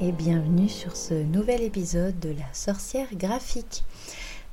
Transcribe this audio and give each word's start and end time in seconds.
et 0.00 0.12
bienvenue 0.12 0.68
sur 0.68 0.94
ce 0.96 1.14
nouvel 1.14 1.62
épisode 1.62 2.18
de 2.18 2.30
la 2.30 2.52
sorcière 2.52 3.06
graphique. 3.14 3.84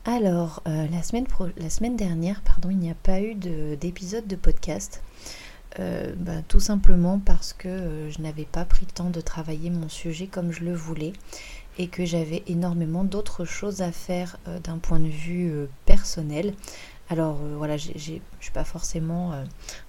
Alors, 0.05 0.61
euh, 0.67 0.87
la, 0.89 1.03
semaine 1.03 1.25
la, 1.57 1.69
semaine 1.69 1.97
dernière, 1.97 2.41
pardon, 2.41 2.69
il 2.69 2.77
n'y 2.77 2.89
a 2.89 2.95
pas 2.95 3.19
eu 3.19 3.35
d'épisode 3.35 4.27
de, 4.27 4.35
podcast. 4.35 5.01
Euh, 5.79 6.13
bah, 6.17 6.41
tout 6.47 6.59
simplement 6.59 7.19
parce 7.19 7.51
que 7.51 7.67
euh, 7.67 8.11
je 8.11 8.21
n'avais 8.21 8.45
pas 8.45 8.63
pris 8.63 8.85
le 8.85 8.91
temps 8.91 9.09
de 9.09 9.21
travailler 9.21 9.69
mon 9.69 9.89
sujet 9.89 10.27
comme 10.27 10.51
je 10.51 10.63
le 10.63 10.73
voulais 10.73 11.13
et 11.77 11.87
que 11.87 12.05
j'avais 12.05 12.43
énormément 12.47 13.03
d'autres 13.03 13.43
choses 13.43 13.81
à 13.81 13.91
faire 13.91 14.37
d'un 14.63 14.77
point 14.77 14.99
de 14.99 15.07
vue 15.07 15.51
personnel. 15.85 16.53
Alors 17.09 17.39
voilà, 17.57 17.77
je 17.77 17.89
ne 17.89 17.97
suis 17.97 18.21
pas 18.53 18.63
forcément 18.63 19.33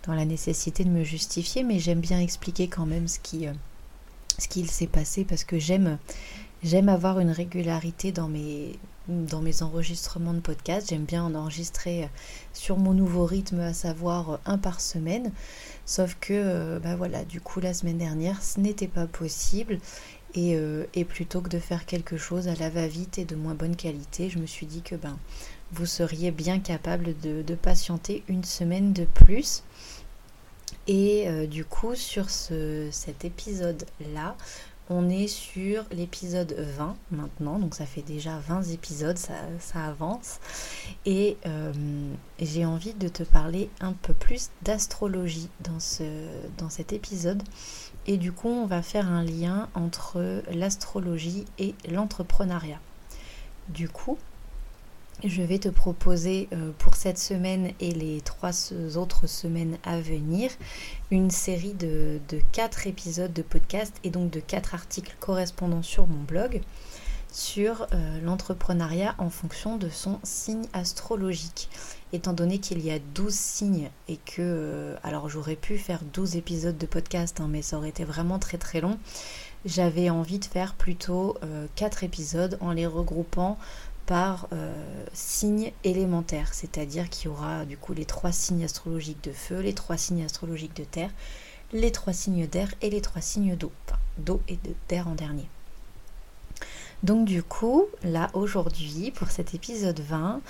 dans 0.06 0.14
la 0.14 0.24
nécessité 0.24 0.84
de 0.84 0.88
me 0.88 1.04
justifier, 1.04 1.62
mais 1.62 1.78
j'aime 1.78 2.00
bien 2.00 2.18
expliquer 2.20 2.68
quand 2.68 2.86
même 2.86 3.06
ce 3.06 3.18
qui 3.18 3.46
ce 4.38 4.48
qu'il 4.48 4.70
s'est 4.70 4.86
passé 4.86 5.24
parce 5.24 5.44
que 5.44 5.58
j'aime 5.58 5.98
j'aime 6.64 6.88
avoir 6.88 7.20
une 7.20 7.30
régularité 7.30 8.10
dans 8.10 8.28
mes 8.28 8.78
enregistrements 9.60 10.32
de 10.32 10.40
podcast. 10.40 10.88
J'aime 10.88 11.04
bien 11.04 11.22
en 11.22 11.34
enregistrer 11.34 12.08
sur 12.52 12.78
mon 12.78 12.94
nouveau 12.94 13.26
rythme, 13.26 13.60
à 13.60 13.74
savoir 13.74 14.40
un 14.46 14.58
par 14.58 14.80
semaine. 14.80 15.30
Sauf 15.84 16.16
que, 16.20 16.32
euh, 16.32 16.78
bah 16.80 16.96
voilà, 16.96 17.24
du 17.24 17.40
coup, 17.40 17.60
la 17.60 17.74
semaine 17.74 17.98
dernière, 17.98 18.42
ce 18.42 18.58
n'était 18.60 18.88
pas 18.88 19.06
possible. 19.06 19.78
Et, 20.34 20.56
euh, 20.56 20.84
plutôt 21.06 21.42
que 21.42 21.50
de 21.50 21.58
faire 21.58 21.84
quelque 21.86 22.16
chose 22.16 22.48
à 22.48 22.54
la 22.56 22.70
va-vite 22.70 23.18
et 23.18 23.24
de 23.24 23.36
moins 23.36 23.54
bonne 23.54 23.76
qualité, 23.76 24.30
je 24.30 24.38
me 24.38 24.46
suis 24.46 24.66
dit 24.66 24.80
que 24.80 24.96
ben, 24.96 25.18
vous 25.72 25.86
seriez 25.86 26.30
bien 26.30 26.58
capable 26.58 27.14
de 27.22 27.54
patienter 27.54 28.24
une 28.28 28.42
semaine 28.42 28.92
de 28.92 29.04
plus. 29.04 29.62
Et 30.86 31.28
euh, 31.28 31.46
du 31.46 31.64
coup, 31.64 31.94
sur 31.94 32.28
cet 32.30 33.24
épisode-là, 33.24 34.36
on 34.90 35.08
est 35.08 35.28
sur 35.28 35.84
l'épisode 35.92 36.54
20 36.58 36.96
maintenant, 37.10 37.58
donc 37.58 37.74
ça 37.74 37.86
fait 37.86 38.02
déjà 38.02 38.38
20 38.46 38.64
épisodes, 38.64 39.16
ça, 39.16 39.34
avance. 39.82 40.40
Et 41.06 41.38
euh, 41.46 41.72
j'ai 42.38 42.66
envie 42.66 42.92
de 42.92 43.08
te 43.08 43.22
parler 43.22 43.70
un 43.80 43.94
peu 43.94 44.12
plus 44.12 44.50
d'astrologie 44.60 45.48
dans, 45.60 45.78
dans 46.58 46.68
cet 46.68 46.92
épisode. 46.92 47.42
Et 48.06 48.18
du 48.18 48.32
coup, 48.32 48.48
on 48.48 48.66
va 48.66 48.82
faire 48.82 49.08
un 49.08 49.24
lien 49.24 49.70
entre 49.74 50.42
l'astrologie 50.52 51.46
et 51.58 51.74
l'entrepreneuriat. 51.90 52.80
Du 53.70 53.88
coup, 53.88 54.18
je 55.22 55.42
vais 55.42 55.58
te 55.58 55.68
proposer 55.68 56.48
euh, 56.52 56.72
pour 56.78 56.96
cette 56.96 57.18
semaine 57.18 57.72
et 57.80 57.92
les 57.92 58.20
trois 58.20 58.72
autres 58.96 59.26
semaines 59.26 59.78
à 59.84 60.00
venir 60.00 60.50
une 61.10 61.30
série 61.30 61.74
de, 61.74 62.20
quatre 62.52 62.86
épisodes 62.86 63.32
de 63.32 63.42
podcast 63.42 63.94
et 64.02 64.10
donc 64.10 64.30
de 64.30 64.40
quatre 64.40 64.74
articles 64.74 65.14
correspondant 65.20 65.82
sur 65.82 66.06
mon 66.06 66.22
blog 66.22 66.60
sur 67.32 67.88
euh, 67.92 68.20
l'entrepreneuriat 68.22 69.14
en 69.18 69.28
fonction 69.28 69.76
de 69.76 69.88
son 69.88 70.20
signe 70.22 70.66
astrologique. 70.72 71.68
Étant 72.12 72.32
donné 72.32 72.58
qu'il 72.58 72.84
y 72.84 72.92
a 72.92 73.00
12 73.00 73.34
signes 73.34 73.90
et 74.06 74.18
que, 74.18 74.36
euh, 74.38 74.96
alors 75.02 75.28
j'aurais 75.28 75.56
pu 75.56 75.78
faire 75.78 76.00
12 76.12 76.36
épisodes 76.36 76.78
de 76.78 76.86
podcast, 76.86 77.40
hein, 77.40 77.48
mais 77.50 77.62
ça 77.62 77.76
aurait 77.76 77.88
été 77.88 78.04
vraiment 78.04 78.38
très 78.38 78.58
très 78.58 78.80
long, 78.80 78.98
j'avais 79.64 80.10
envie 80.10 80.38
de 80.38 80.44
faire 80.44 80.74
plutôt 80.74 81.38
4 81.74 82.04
épisodes 82.04 82.58
en 82.60 82.72
les 82.72 82.86
regroupant 82.86 83.58
par 84.06 84.48
euh, 84.52 84.72
signe 85.12 85.72
élémentaire, 85.82 86.52
c'est-à-dire 86.52 87.08
qu'il 87.08 87.26
y 87.26 87.28
aura 87.28 87.64
du 87.64 87.76
coup 87.76 87.94
les 87.94 88.04
trois 88.04 88.32
signes 88.32 88.64
astrologiques 88.64 89.24
de 89.24 89.32
feu, 89.32 89.60
les 89.60 89.74
trois 89.74 89.96
signes 89.96 90.24
astrologiques 90.24 90.76
de 90.76 90.84
terre, 90.84 91.10
les 91.72 91.92
trois 91.92 92.12
signes 92.12 92.46
d'air 92.46 92.72
et 92.82 92.90
les 92.90 93.00
trois 93.00 93.22
signes 93.22 93.56
d'eau, 93.56 93.72
enfin 93.86 93.98
d'eau 94.18 94.40
et 94.48 94.56
de 94.56 94.74
terre 94.88 95.08
en 95.08 95.14
dernier. 95.14 95.48
Donc 97.02 97.26
du 97.26 97.42
coup, 97.42 97.86
là 98.02 98.30
aujourd'hui, 98.32 99.10
pour 99.10 99.30
cet 99.30 99.54
épisode 99.54 100.00
20, 100.00 100.40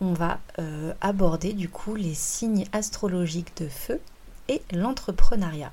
on 0.00 0.12
va 0.12 0.38
euh, 0.58 0.92
aborder 1.00 1.52
du 1.52 1.68
coup 1.68 1.94
les 1.96 2.14
signes 2.14 2.66
astrologiques 2.72 3.56
de 3.56 3.68
feu 3.68 4.00
et 4.48 4.62
l'entrepreneuriat. 4.72 5.72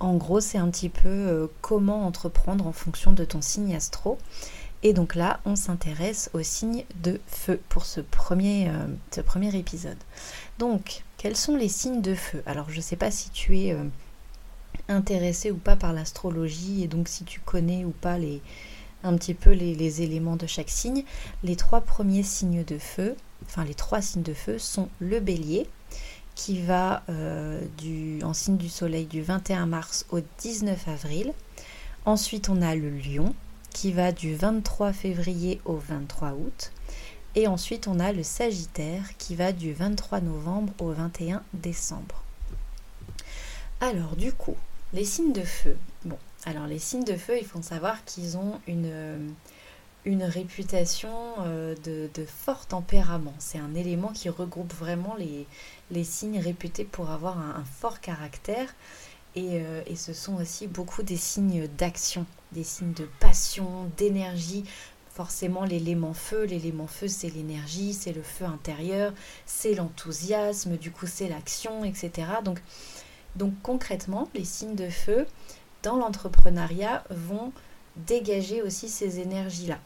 En 0.00 0.14
gros, 0.14 0.40
c'est 0.40 0.58
un 0.58 0.68
petit 0.70 0.88
peu 0.88 1.08
euh, 1.08 1.46
comment 1.60 2.06
entreprendre 2.06 2.66
en 2.66 2.72
fonction 2.72 3.12
de 3.12 3.24
ton 3.24 3.42
signe 3.42 3.74
astro. 3.74 4.18
Et 4.82 4.92
donc 4.92 5.14
là, 5.14 5.40
on 5.44 5.56
s'intéresse 5.56 6.30
aux 6.34 6.42
signes 6.42 6.84
de 7.02 7.20
feu 7.26 7.60
pour 7.68 7.84
ce 7.84 8.00
premier, 8.00 8.68
euh, 8.68 8.86
ce 9.10 9.20
premier 9.20 9.54
épisode. 9.56 9.98
Donc, 10.58 11.02
quels 11.16 11.36
sont 11.36 11.56
les 11.56 11.68
signes 11.68 12.00
de 12.00 12.14
feu? 12.14 12.42
Alors, 12.46 12.70
je 12.70 12.76
ne 12.76 12.82
sais 12.82 12.96
pas 12.96 13.10
si 13.10 13.30
tu 13.30 13.58
es 13.58 13.72
euh, 13.72 13.84
intéressé 14.88 15.50
ou 15.50 15.56
pas 15.56 15.74
par 15.74 15.92
l'astrologie 15.92 16.84
et 16.84 16.88
donc 16.88 17.08
si 17.08 17.24
tu 17.24 17.40
connais 17.40 17.84
ou 17.84 17.90
pas 17.90 18.18
les, 18.18 18.40
un 19.02 19.16
petit 19.16 19.34
peu 19.34 19.50
les, 19.50 20.02
éléments 20.02 20.36
de 20.36 20.46
chaque 20.46 20.70
signe. 20.70 21.04
Les 21.42 21.56
trois 21.56 21.80
premiers 21.80 22.22
signes 22.22 22.64
de 22.64 22.78
feu, 22.78 23.16
enfin 23.46 23.64
les 23.64 23.74
trois 23.74 24.00
signes 24.00 24.22
de 24.22 24.34
feu 24.34 24.58
sont 24.58 24.88
le 25.00 25.18
bélier 25.18 25.66
qui 26.36 26.62
va 26.62 27.02
euh, 27.08 27.60
en 28.22 28.32
signe 28.32 28.56
du 28.56 28.68
soleil 28.68 29.06
du 29.06 29.22
21 29.22 29.66
mars 29.66 30.06
au 30.10 30.20
19 30.38 30.86
avril. 30.86 31.32
Ensuite, 32.04 32.48
on 32.48 32.62
a 32.62 32.76
le 32.76 32.90
lion 32.90 33.34
qui 33.70 33.92
va 33.92 34.12
du 34.12 34.34
23 34.34 34.92
février 34.92 35.60
au 35.64 35.76
23 35.76 36.32
août. 36.32 36.72
Et 37.34 37.46
ensuite, 37.46 37.86
on 37.86 38.00
a 38.00 38.12
le 38.12 38.22
Sagittaire 38.22 39.16
qui 39.18 39.36
va 39.36 39.52
du 39.52 39.72
23 39.72 40.20
novembre 40.20 40.72
au 40.80 40.90
21 40.92 41.42
décembre. 41.52 42.22
Alors, 43.80 44.16
du 44.16 44.32
coup, 44.32 44.56
les 44.92 45.04
signes 45.04 45.32
de 45.32 45.42
feu. 45.42 45.76
Bon, 46.04 46.18
alors 46.44 46.66
les 46.66 46.78
signes 46.78 47.04
de 47.04 47.16
feu, 47.16 47.38
il 47.38 47.46
faut 47.46 47.62
savoir 47.62 48.04
qu'ils 48.04 48.36
ont 48.36 48.60
une, 48.66 49.32
réputation 50.04 51.10
euh, 51.40 51.74
de, 51.84 52.24
fort 52.24 52.66
tempérament. 52.66 53.34
C'est 53.38 53.58
un 53.58 53.74
élément 53.74 54.08
qui 54.08 54.30
regroupe 54.30 54.72
vraiment 54.72 55.14
les, 55.16 55.46
les 55.90 56.04
signes 56.04 56.40
réputés 56.40 56.84
pour 56.84 57.10
avoir 57.10 57.38
un 57.38 57.64
fort 57.78 58.00
caractère 58.00 58.68
euh, 59.38 59.82
et, 59.86 59.96
ce 59.96 60.12
sont 60.12 60.36
aussi 60.36 60.66
beaucoup 60.66 61.02
des 61.02 61.16
signes 61.16 61.68
d'action, 61.78 62.26
des 62.52 62.64
signes 62.64 62.92
de 62.92 63.08
passion, 63.20 63.90
d'énergie. 63.96 64.64
Forcément, 65.10 65.64
l'élément 65.64 66.14
feu, 66.14 66.44
l'élément 66.44 66.86
feu, 66.86 67.08
c'est 67.08 67.30
l'énergie, 67.30 67.92
c'est 67.92 68.12
le 68.12 68.22
feu 68.22 68.44
intérieur, 68.44 69.12
c'est 69.46 69.74
l'enthousiasme, 69.74 70.76
du 70.76 70.92
coup, 70.92 71.06
c'est 71.06 71.28
l'action, 71.28 71.84
etc. 71.84 72.28
Donc, 73.34 73.52
concrètement, 73.62 74.28
les 74.34 74.44
signes 74.44 74.76
de 74.76 74.88
feu 74.88 75.26
dans 75.82 75.96
l'entrepreneuriat 75.96 77.04
vont 77.10 77.52
dégager 77.96 78.62
aussi 78.62 78.88
ces 78.88 79.18
énergies-là. 79.18 79.78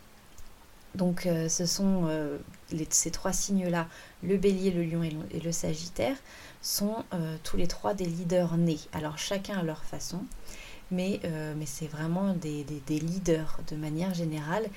Donc, 0.94 1.24
euh, 1.24 1.48
ce 1.48 1.64
sont 1.64 2.02
euh, 2.08 2.36
ces 2.90 3.10
trois 3.10 3.32
signes-là, 3.32 3.88
le 4.22 4.36
bélier, 4.36 4.70
le 4.70 4.84
lion 4.84 5.02
et 5.02 5.40
le 5.40 5.52
sagittaire, 5.52 6.16
sont 6.60 7.04
euh, 7.12 7.36
tous 7.42 7.56
les 7.56 7.66
trois 7.66 7.94
des 7.94 8.04
leaders 8.04 8.56
nés. 8.56 8.78
Alors 8.92 9.18
chacun 9.18 9.58
à 9.58 9.62
leur 9.62 9.82
façon, 9.84 10.24
mais, 10.92 11.20
euh, 11.24 11.54
mais 11.56 11.66
c'est 11.66 11.86
vraiment 11.86 12.34
des, 12.34 12.64
leaders 12.88 13.58
de 13.68 13.76
manière 13.76 14.14
générale 14.14 14.68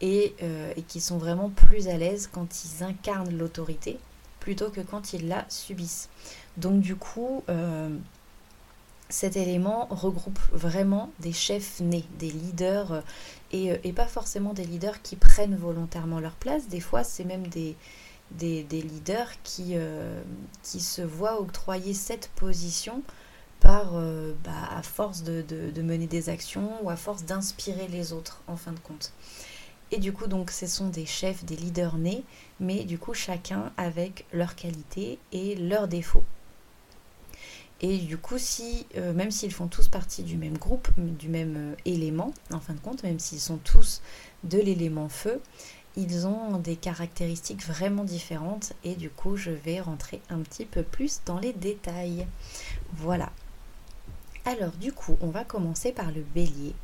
et, 0.00 0.34
euh, 0.42 0.72
et, 0.76 0.82
qui 0.82 1.00
sont 1.00 1.18
vraiment 1.18 1.50
plus 1.50 1.88
à 1.88 1.96
l'aise 1.96 2.28
quand 2.32 2.64
ils 2.64 2.84
incarnent 2.84 3.36
l'autorité 3.36 3.98
plutôt 4.38 4.70
que 4.70 4.80
quand 4.80 5.12
ils 5.12 5.28
la 5.28 5.44
subissent. 5.48 6.08
Donc 6.56 6.80
du 6.80 6.96
coup, 6.96 7.42
cet 9.12 9.36
élément 9.36 9.86
regroupe 9.90 10.40
vraiment 10.52 11.10
des 11.20 11.32
chefs 11.32 11.80
nés, 11.80 12.04
des 12.18 12.30
leaders, 12.30 13.02
et, 13.52 13.92
pas 13.92 14.06
forcément 14.06 14.54
des 14.54 14.64
leaders 14.64 15.02
qui 15.02 15.16
prennent 15.16 15.56
volontairement 15.56 16.18
leur 16.18 16.32
place, 16.32 16.68
des 16.68 16.80
fois 16.80 17.04
c'est 17.04 17.24
même 17.24 17.46
des, 17.48 17.76
leaders 18.40 19.28
euh, 19.60 20.22
qui 20.62 20.80
se 20.80 21.02
voient 21.02 21.40
octroyer 21.40 21.92
cette 21.92 22.30
position 22.34 23.02
par, 23.62 23.92
euh, 23.94 24.34
bah, 24.44 24.50
à 24.76 24.82
force 24.82 25.22
de, 25.22 25.44
mener 25.82 26.06
des 26.06 26.28
actions 26.28 26.70
ou 26.82 26.90
à 26.90 26.96
force 26.96 27.24
d'inspirer 27.24 27.86
les 27.88 28.12
autres 28.12 28.42
en 28.48 28.56
fin 28.56 28.72
de 28.72 28.78
compte. 28.80 29.12
Et 29.92 29.98
du 29.98 30.12
coup, 30.12 30.26
donc, 30.26 30.50
ce 30.50 30.66
sont 30.66 30.88
des 30.88 31.06
chefs, 31.06 31.44
des 31.44 31.56
leaders 31.56 31.96
nés, 31.96 32.24
mais 32.58 32.84
du 32.84 32.98
coup, 32.98 33.14
chacun 33.14 33.72
avec 33.76 34.26
leurs 34.32 34.56
qualités 34.56 35.18
et 35.32 35.54
leurs 35.54 35.86
défauts. 35.86 36.24
Et 37.80 37.98
du 37.98 38.16
coup, 38.16 38.38
si, 38.38 38.86
euh, 38.96 39.12
même 39.12 39.30
s'ils 39.30 39.52
font 39.52 39.66
tous 39.68 39.88
partie 39.88 40.22
du 40.22 40.36
même 40.36 40.56
groupe, 40.56 40.88
du 40.98 41.28
même 41.28 41.76
élément, 41.84 42.32
en 42.52 42.60
fin 42.60 42.74
de 42.74 42.80
compte, 42.80 43.02
même 43.02 43.18
s'ils 43.18 43.40
sont 43.40 43.58
tous 43.58 44.02
de 44.44 44.58
l'élément 44.58 45.08
feu, 45.08 45.40
ils 45.96 46.26
ont 46.26 46.58
des 46.58 46.76
caractéristiques 46.76 47.62
vraiment 47.66 48.04
différentes 48.04 48.72
et 48.82 48.94
du 48.94 49.10
coup 49.10 49.36
je 49.36 49.50
vais 49.50 49.78
rentrer 49.78 50.22
un 50.30 50.38
petit 50.38 50.64
peu 50.64 50.82
plus 50.82 51.20
dans 51.26 51.38
les 51.38 51.52
détails. 51.52 52.26
Voilà. 52.94 53.30
Alors 54.44 54.72
du 54.72 54.92
coup 54.92 55.16
on 55.20 55.28
va 55.28 55.44
commencer 55.44 55.92
par 55.92 56.10
le 56.10 56.22
bélier. 56.22 56.74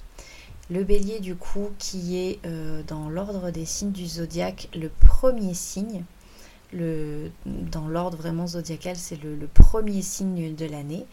Le 0.71 0.85
bélier 0.85 1.19
du 1.19 1.35
coup 1.35 1.71
qui 1.79 2.17
est 2.17 2.39
euh, 2.47 2.83
dans 2.87 3.09
l'ordre 3.09 3.51
des 3.51 3.65
signes 3.65 3.93
du 3.93 4.07
zodiaque 4.07 4.69
le 4.75 4.89
premier 4.89 5.55
signe. 5.55 6.05
Dans 6.73 7.89
l'ordre 7.89 8.19
vraiment 8.19 8.47
zodiacal 8.47 8.97
c'est 8.97 9.21
le, 9.23 9.49
premier 9.53 10.03
signe 10.03 10.55
de 10.55 10.67
l'année. 10.67 11.07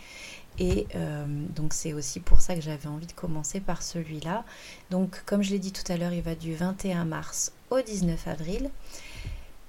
Et 0.60 0.88
euh, 0.96 1.26
donc 1.56 1.74
c'est 1.74 1.94
aussi 1.94 2.20
pour 2.20 2.42
ça 2.42 2.56
que 2.56 2.62
j'avais 2.62 2.88
envie 2.88 3.08
de 3.08 3.14
commencer 3.14 3.60
par 3.60 3.82
celui-là. 3.82 4.44
Donc 4.92 5.24
comme 5.26 5.42
je 5.42 5.52
l'ai 5.52 5.60
dit 5.60 5.72
tout 5.72 5.90
à 5.92 5.98
l'heure, 5.98 6.14
il 6.14 6.22
va 6.22 6.36
du 6.36 6.54
21 6.54 7.06
mars 7.06 7.54
au 7.72 7.82
19 7.82 8.28
avril. 8.28 8.70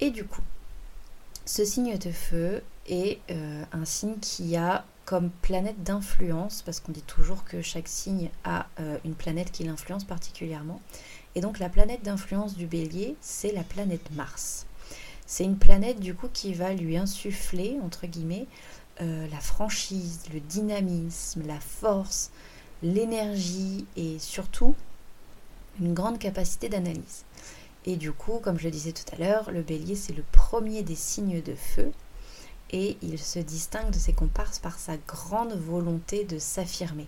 Et 0.00 0.10
du 0.10 0.24
coup, 0.24 0.42
ce 1.46 1.64
signe 1.64 1.96
de 1.96 2.10
feu 2.10 2.62
est 2.88 3.20
euh, 3.30 3.64
un 3.72 3.84
signe 3.84 4.18
qui 4.20 4.56
a 4.56 4.84
comme 5.06 5.30
planète 5.30 5.82
d'influence, 5.84 6.62
parce 6.62 6.80
qu'on 6.80 6.92
dit 6.92 7.02
toujours 7.02 7.44
que 7.44 7.62
chaque 7.62 7.88
signe 7.88 8.28
a 8.44 8.66
euh, 8.80 8.98
une 9.04 9.14
planète 9.14 9.52
qui 9.52 9.62
l'influence 9.62 10.04
particulièrement. 10.04 10.82
Et 11.36 11.40
donc 11.40 11.60
la 11.60 11.68
planète 11.68 12.02
d'influence 12.02 12.56
du 12.56 12.66
bélier, 12.66 13.16
c'est 13.20 13.52
la 13.52 13.62
planète 13.62 14.10
Mars. 14.10 14.66
C'est 15.24 15.44
une 15.44 15.58
planète 15.58 16.00
du 16.00 16.14
coup 16.14 16.28
qui 16.32 16.54
va 16.54 16.74
lui 16.74 16.96
insuffler, 16.96 17.78
entre 17.84 18.06
guillemets, 18.06 18.46
euh, 19.00 19.28
la 19.30 19.38
franchise, 19.38 20.22
le 20.34 20.40
dynamisme, 20.40 21.46
la 21.46 21.60
force, 21.60 22.30
l'énergie 22.82 23.86
et 23.96 24.18
surtout 24.18 24.74
une 25.80 25.94
grande 25.94 26.18
capacité 26.18 26.68
d'analyse. 26.68 27.24
Et 27.84 27.96
du 27.96 28.10
coup, 28.10 28.40
comme 28.42 28.58
je 28.58 28.64
le 28.64 28.70
disais 28.72 28.92
tout 28.92 29.04
à 29.12 29.18
l'heure, 29.18 29.52
le 29.52 29.62
bélier 29.62 29.94
c'est 29.94 30.14
le 30.14 30.24
premier 30.32 30.82
des 30.82 30.96
signes 30.96 31.42
de 31.42 31.54
feu 31.54 31.92
et 32.70 32.96
il 33.02 33.18
se 33.18 33.38
distingue 33.38 33.90
de 33.90 33.98
ses 33.98 34.12
comparses 34.12 34.58
par 34.58 34.78
sa 34.78 34.96
grande 34.96 35.52
volonté 35.52 36.24
de 36.24 36.38
s'affirmer. 36.38 37.06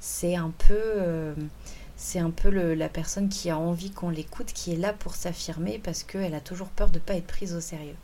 C'est 0.00 0.36
un 0.36 0.50
peu, 0.50 0.74
euh, 0.74 1.34
c'est 1.96 2.18
un 2.18 2.30
peu 2.30 2.50
la 2.50 2.88
personne 2.88 3.28
qui 3.28 3.50
a 3.50 3.58
envie 3.58 3.90
qu'on 3.90 4.10
l'écoute, 4.10 4.52
qui 4.52 4.72
est 4.72 4.76
là 4.76 4.92
pour 4.92 5.14
s'affirmer 5.14 5.78
parce 5.78 6.02
qu'elle 6.02 6.34
a 6.34 6.40
toujours 6.40 6.68
peur 6.68 6.90
de 6.90 6.98
ne 6.98 7.04
pas 7.04 7.14
être 7.14 7.26
prise 7.26 7.54
au 7.54 7.60
sérieux. 7.60 7.96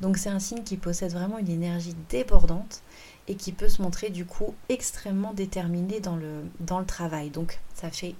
Donc 0.00 0.16
c'est 0.16 0.30
un 0.30 0.40
signe 0.40 0.64
qui 0.64 0.76
possède 0.76 1.12
vraiment 1.12 1.38
une 1.38 1.50
énergie 1.50 1.94
débordante 2.08 2.82
et 3.28 3.36
qui 3.36 3.52
peut 3.52 3.68
se 3.68 3.80
montrer 3.80 4.10
du 4.10 4.24
coup 4.24 4.54
extrêmement 4.68 5.32
déterminé 5.32 6.00
dans 6.00 6.16
le, 6.16 6.42
dans 6.58 6.80
le 6.80 6.86
travail. 6.86 7.30
Donc 7.30 7.60
ça 7.74 7.88
fait, 7.88 8.16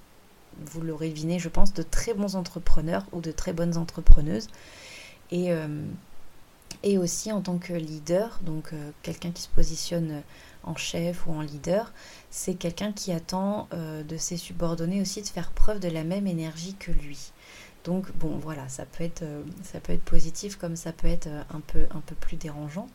vous 0.65 0.81
l'aurez 0.81 1.09
deviné, 1.09 1.41
je 1.41 1.49
pense, 1.49 1.75
de 1.75 1.83
très 1.83 2.15
bons 2.15 2.37
entrepreneurs 2.37 3.05
ou 3.13 3.21
de 3.21 3.33
très 3.33 3.53
bonnes 3.53 3.77
entrepreneuses. 3.77 4.47
Et, 5.33 5.51
euh, 5.51 5.85
et 6.83 6.99
aussi 6.99 7.33
en 7.33 7.41
tant 7.41 7.59
que 7.59 7.73
leader, 7.73 8.41
donc 8.43 8.73
euh, 8.73 8.91
quelqu'un 9.03 9.31
qui 9.31 9.43
se 9.43 9.49
positionne 9.49 10.23
en 10.65 10.77
chef 10.77 11.27
ou 11.27 11.33
en 11.33 11.41
leader, 11.41 11.93
c'est 12.31 12.55
quelqu'un 12.55 12.93
qui 12.93 13.13
attend 13.13 13.69
euh, 13.73 14.03
de 14.03 14.17
ses 14.17 14.37
subordonnés 14.37 15.01
aussi 15.01 15.23
de 15.23 15.27
faire 15.27 15.51
preuve 15.51 15.81
de 15.81 15.89
la 15.89 16.05
même 16.05 16.27
énergie 16.27 16.75
que 16.75 16.93
lui. 16.93 17.33
Donc 17.85 18.13
bon 18.17 18.39
voilà, 18.39 18.69
ça 18.69 18.85
peut 18.87 19.03
être, 19.03 19.23
euh, 19.23 19.43
ça 19.63 19.81
peut 19.81 19.93
être 19.93 20.05
positif 20.05 20.57
comme 20.57 20.77
ça 20.77 20.93
peut 20.93 21.09
être 21.09 21.27
euh, 21.27 21.43
un 21.51 21.61
peu, 21.61 21.87
un 21.91 22.01
peu 22.01 22.15
plus 22.15 22.37
dérangeant. 22.37 22.87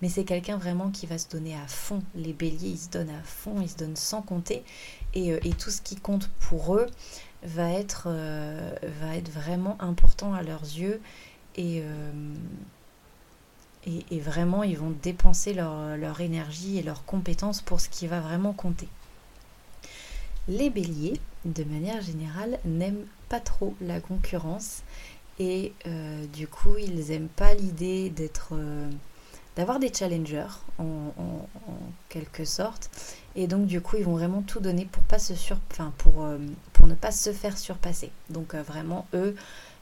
Mais 0.00 0.08
c'est 0.08 0.24
quelqu'un 0.24 0.56
vraiment 0.56 0.90
qui 0.90 1.06
va 1.06 1.18
se 1.18 1.28
donner 1.28 1.54
à 1.54 1.66
fond. 1.66 2.02
Les 2.14 2.32
béliers, 2.32 2.70
ils 2.70 2.78
se 2.78 2.88
donnent 2.88 3.10
à 3.10 3.22
fond, 3.22 3.60
ils 3.60 3.70
se 3.70 3.76
donnent 3.76 3.96
sans 3.96 4.22
compter. 4.22 4.64
Et, 5.14 5.32
euh, 5.32 5.38
tout 5.58 5.70
ce 5.70 5.82
qui 5.82 5.96
compte 5.96 6.28
pour 6.40 6.74
eux 6.74 6.86
va 7.44 7.70
être, 7.70 8.08
va 8.08 9.16
être 9.16 9.30
vraiment 9.30 9.76
important 9.80 10.32
à 10.34 10.42
leurs 10.42 10.62
yeux. 10.62 11.00
Et, 11.56 11.82
et, 13.86 14.20
vraiment, 14.20 14.62
ils 14.62 14.78
vont 14.78 14.94
dépenser 15.02 15.54
leur, 15.54 16.20
énergie 16.20 16.78
et 16.78 16.82
leurs 16.82 17.04
compétences 17.04 17.60
pour 17.60 17.80
ce 17.80 17.88
qui 17.88 18.06
va 18.06 18.20
vraiment 18.20 18.52
compter. 18.52 18.88
Les 20.48 20.70
béliers, 20.70 21.20
de 21.44 21.64
manière 21.64 22.00
générale, 22.00 22.58
n'aiment 22.64 23.06
trop 23.40 23.74
la 23.80 24.00
concurrence 24.00 24.82
et 25.38 25.72
euh, 25.86 26.26
du 26.26 26.46
coup 26.46 26.76
ils 26.78 27.10
aiment 27.10 27.28
pas 27.28 27.54
l'idée 27.54 28.10
d'être 28.10 28.50
euh, 28.52 28.90
d'avoir 29.56 29.78
des 29.78 29.92
challengers 29.92 30.46
en, 30.78 31.12
quelque 32.08 32.44
sorte. 32.44 32.90
Et 33.34 33.46
donc 33.46 33.66
du 33.66 33.80
coup 33.80 33.96
ils 33.96 34.04
vont 34.04 34.16
vraiment 34.16 34.42
tout 34.42 34.60
donner 34.60 34.84
pour 34.84 35.02
pas 35.04 35.18
se 35.18 35.34
sur 35.34 35.58
pour 35.98 36.24
euh, 36.24 36.38
pour 36.72 36.86
ne 36.86 36.94
pas 36.94 37.12
se 37.12 37.32
faire 37.32 37.56
surpasser. 37.58 38.10
Donc 38.30 38.54
vraiment 38.54 39.06
eux 39.14 39.34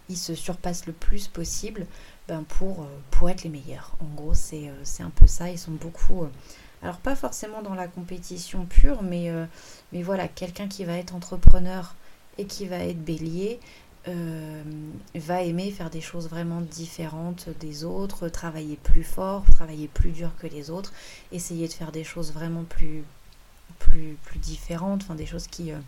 ils 0.08 0.16
se 0.16 0.34
surpassent 0.34 0.86
le 0.86 0.92
plus 0.92 1.28
possible 1.28 1.86
ben, 2.30 2.44
pour 2.48 2.86
pour 3.10 3.28
être 3.28 3.42
les 3.42 3.50
meilleurs 3.50 3.96
en 4.00 4.14
gros 4.14 4.34
c'est 4.34 4.70
c'est 4.84 5.02
un 5.02 5.10
peu 5.10 5.26
ça 5.26 5.50
ils 5.50 5.58
sont 5.58 5.72
beaucoup 5.72 6.26
alors 6.82 6.98
pas 6.98 7.16
forcément 7.16 7.60
dans 7.60 7.74
la 7.74 7.88
compétition 7.88 8.66
pure 8.66 9.02
mais 9.02 9.32
mais 9.92 10.02
voilà 10.02 10.28
quelqu'un 10.28 10.68
qui 10.68 10.84
va 10.84 10.96
être 10.96 11.14
entrepreneur 11.14 11.96
et 12.38 12.46
qui 12.46 12.66
va 12.66 12.78
être 12.78 13.04
bélier 13.04 13.58
euh, 14.08 14.62
va 15.14 15.42
aimer 15.42 15.70
faire 15.70 15.90
des 15.90 16.00
choses 16.00 16.28
vraiment 16.28 16.62
différentes 16.62 17.50
des 17.60 17.84
autres, 17.84 18.28
travailler 18.28 18.76
plus 18.76 19.04
fort, 19.04 19.44
travailler 19.50 19.88
plus 19.88 20.10
dur 20.10 20.30
que 20.38 20.46
les 20.46 20.70
autres, 20.70 20.92
essayer 21.32 21.68
de 21.68 21.72
faire 21.72 21.92
des 21.92 22.04
choses 22.04 22.32
vraiment 22.32 22.64
plus, 22.64 23.04
plus, 23.78 24.16
plus 24.24 24.38
différentes, 24.38 25.02
enfin 25.02 25.16
des 25.16 25.26
choses 25.26 25.46
qui, 25.46 25.72
euh, 25.72 25.78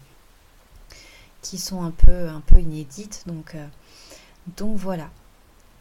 qui 1.41 1.57
sont 1.57 1.83
un 1.83 1.91
peu, 1.91 2.29
un 2.29 2.43
peu 2.43 2.61
inédites. 2.61 3.23
Donc, 3.27 3.55
euh, 3.55 3.67
donc 4.59 4.77
voilà. 4.77 5.09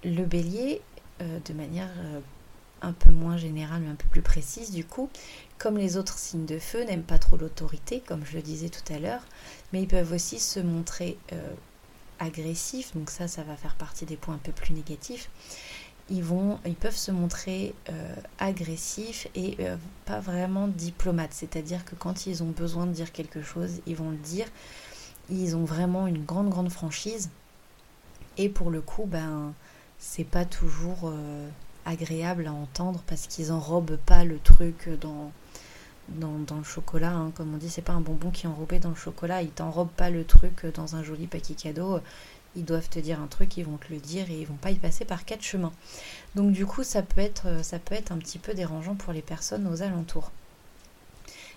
Le 0.04 0.24
bélier, 0.26 0.82
de 1.20 1.54
manière 1.54 1.90
un 2.82 2.94
peu 2.94 3.12
moins 3.12 3.38
générale 3.38 3.82
mais 3.82 3.90
un 3.90 3.96
peu 3.96 4.08
plus 4.10 4.22
précise 4.22 4.72
du 4.72 4.84
coup, 4.86 5.10
comme 5.58 5.78
les 5.78 5.98
autres 5.98 6.18
signes 6.18 6.46
de 6.46 6.60
feu 6.60 6.84
n'aiment 6.84 7.04
pas 7.04 7.20
trop 7.20 7.38
l'autorité, 7.38 8.02
comme 8.06 8.26
je 8.26 8.36
le 8.36 8.42
disais 8.42 8.70
tout 8.70 8.94
à 8.94 9.00
l'heure, 9.00 9.22
mais 9.72 9.82
ils 9.82 9.88
peuvent 9.88 10.12
aussi 10.12 10.40
se 10.40 10.60
montrer 10.60 11.18
euh, 11.34 11.54
agressifs, 12.20 12.96
donc 12.96 13.10
ça, 13.10 13.28
ça 13.28 13.44
va 13.44 13.56
faire 13.56 13.76
partie 13.76 14.06
des 14.06 14.18
points 14.18 14.36
un 14.36 14.40
peu 14.40 14.52
plus 14.52 14.74
négatifs. 14.74 15.30
Ils, 16.10 16.26
ils 16.66 16.76
peuvent 16.76 16.96
se 16.96 17.12
montrer 17.12 17.74
euh, 17.90 18.16
agressifs 18.40 19.28
et 19.36 19.56
euh, 19.60 19.78
pas 20.06 20.20
vraiment 20.20 20.68
diplomates, 20.68 21.34
c'est-à-dire 21.34 21.86
que 21.86 21.96
quand 21.96 22.26
ils 22.26 22.44
ont 22.44 22.50
besoin 22.50 22.86
de 22.86 22.92
dire 22.92 23.12
quelque 23.12 23.42
chose, 23.42 23.82
ils 23.86 23.96
vont 23.96 24.10
le 24.10 24.18
dire. 24.18 24.48
Ils 25.30 25.56
ont 25.56 25.64
vraiment 25.64 26.08
une 26.08 26.26
grande, 26.26 26.50
grande 26.50 26.70
franchise. 26.70 27.30
Et 28.38 28.50
pour 28.50 28.72
le 28.72 28.82
coup, 28.82 29.06
ben, 29.06 29.54
c'est 30.02 30.26
pas 30.26 30.46
toujours 30.46 31.14
agréable 31.86 32.48
à 32.48 32.54
entendre 32.54 33.02
parce 33.08 33.28
qu'ils 33.28 33.52
enrobent 33.52 33.98
pas 33.98 34.26
le 34.26 34.40
truc 34.40 34.90
dans, 35.00 35.32
dans, 36.10 36.58
le 36.58 36.64
chocolat. 36.64 37.14
Hein. 37.14 37.32
Comme 37.36 37.54
on 37.54 37.58
dit, 37.58 37.70
c'est 37.70 37.82
pas 37.82 37.94
un 37.94 38.02
bonbon 38.02 38.32
qui 38.32 38.46
est 38.46 38.50
enrobé 38.50 38.80
dans 38.80 38.90
le 38.90 38.96
chocolat. 38.96 39.42
Ils 39.44 39.52
t'enrobent 39.52 39.92
pas 39.96 40.10
le 40.10 40.26
truc 40.26 40.66
dans 40.74 40.96
un 40.96 41.04
joli 41.04 41.28
paquet 41.28 41.54
cadeau. 41.54 42.00
Ils 42.56 42.66
doivent 42.66 42.90
te 42.90 43.00
dire 43.00 43.22
un 43.22 43.28
truc, 43.28 43.56
ils 43.56 43.64
vont 43.64 43.78
te 43.78 43.94
le 43.94 44.00
dire 44.00 44.30
et 44.30 44.42
ils 44.42 44.48
vont 44.48 44.56
pas 44.56 44.72
y 44.72 44.76
passer 44.76 45.06
par 45.06 45.24
quatre 45.24 45.44
chemins. 45.44 45.72
Donc 46.36 46.52
du 46.52 46.66
coup, 46.66 46.84
ça 46.84 47.02
peut 47.02 47.22
être, 47.22 47.64
ça 47.64 47.80
peut 47.80 47.96
être 47.96 48.12
un 48.12 48.18
petit 48.18 48.40
peu 48.40 48.54
dérangeant 48.54 48.96
pour 48.96 49.14
les 49.14 49.22
personnes 49.22 49.68
aux 49.68 49.84
alentours. 49.84 50.32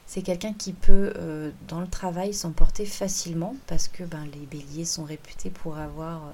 C'est 0.07 0.23
quelqu'un 0.23 0.53
qui 0.53 0.73
peut, 0.73 1.13
euh, 1.17 1.51
dans 1.67 1.81
le 1.81 1.89
travail, 1.89 2.35
s'emporter 2.35 2.85
facilement 2.85 3.57
parce 3.67 3.89
que 3.89 4.05
ben, 4.05 4.25
les 4.33 4.47
béliers 4.47 4.85
sont 4.85 5.05
réputés 5.05 5.51
pour 5.51 5.79
avoir 5.79 6.27
euh, 6.27 6.33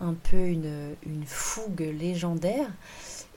un 0.00 0.14
peu 0.14 0.36
une, 0.36 0.94
fougue 1.26 1.92
légendaire. 1.98 2.68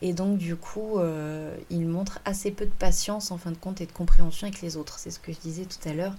Et 0.02 0.14
donc 0.14 0.38
du 0.38 0.56
coup, 0.56 0.98
euh, 0.98 1.56
il 1.70 1.86
montre 1.86 2.20
assez 2.26 2.52
peu 2.52 2.66
de 2.66 2.72
patience 2.72 3.32
en 3.32 3.38
fin 3.38 3.52
de 3.52 3.58
compte 3.58 3.82
et 3.82 3.86
de 3.86 3.92
compréhension 3.92 4.48
avec 4.48 4.62
les 4.62 4.78
autres. 4.78 4.98
C'est 4.98 5.12
ce 5.12 5.20
que 5.20 5.34
je 5.34 5.40
disais 5.40 5.66
tout 5.66 5.90
à 5.90 5.94
l'heure 5.94 6.16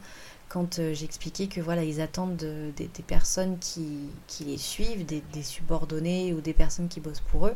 quand 0.51 0.81
euh, 0.81 0.93
j'expliquais 0.93 1.47
que 1.47 1.61
voilà, 1.61 1.85
ils 1.85 2.01
attendent 2.01 2.37
des 2.37 2.89
personnes 3.07 3.59
qui, 3.59 4.11
les 4.45 4.59
suivent, 4.59 5.07
des, 5.07 5.43
subordonnés 5.43 6.35
ou 6.35 6.41
des 6.41 6.53
personnes 6.53 6.89
qui 6.89 7.01
bossent 7.01 7.23
pour 7.31 7.47
eux 7.47 7.55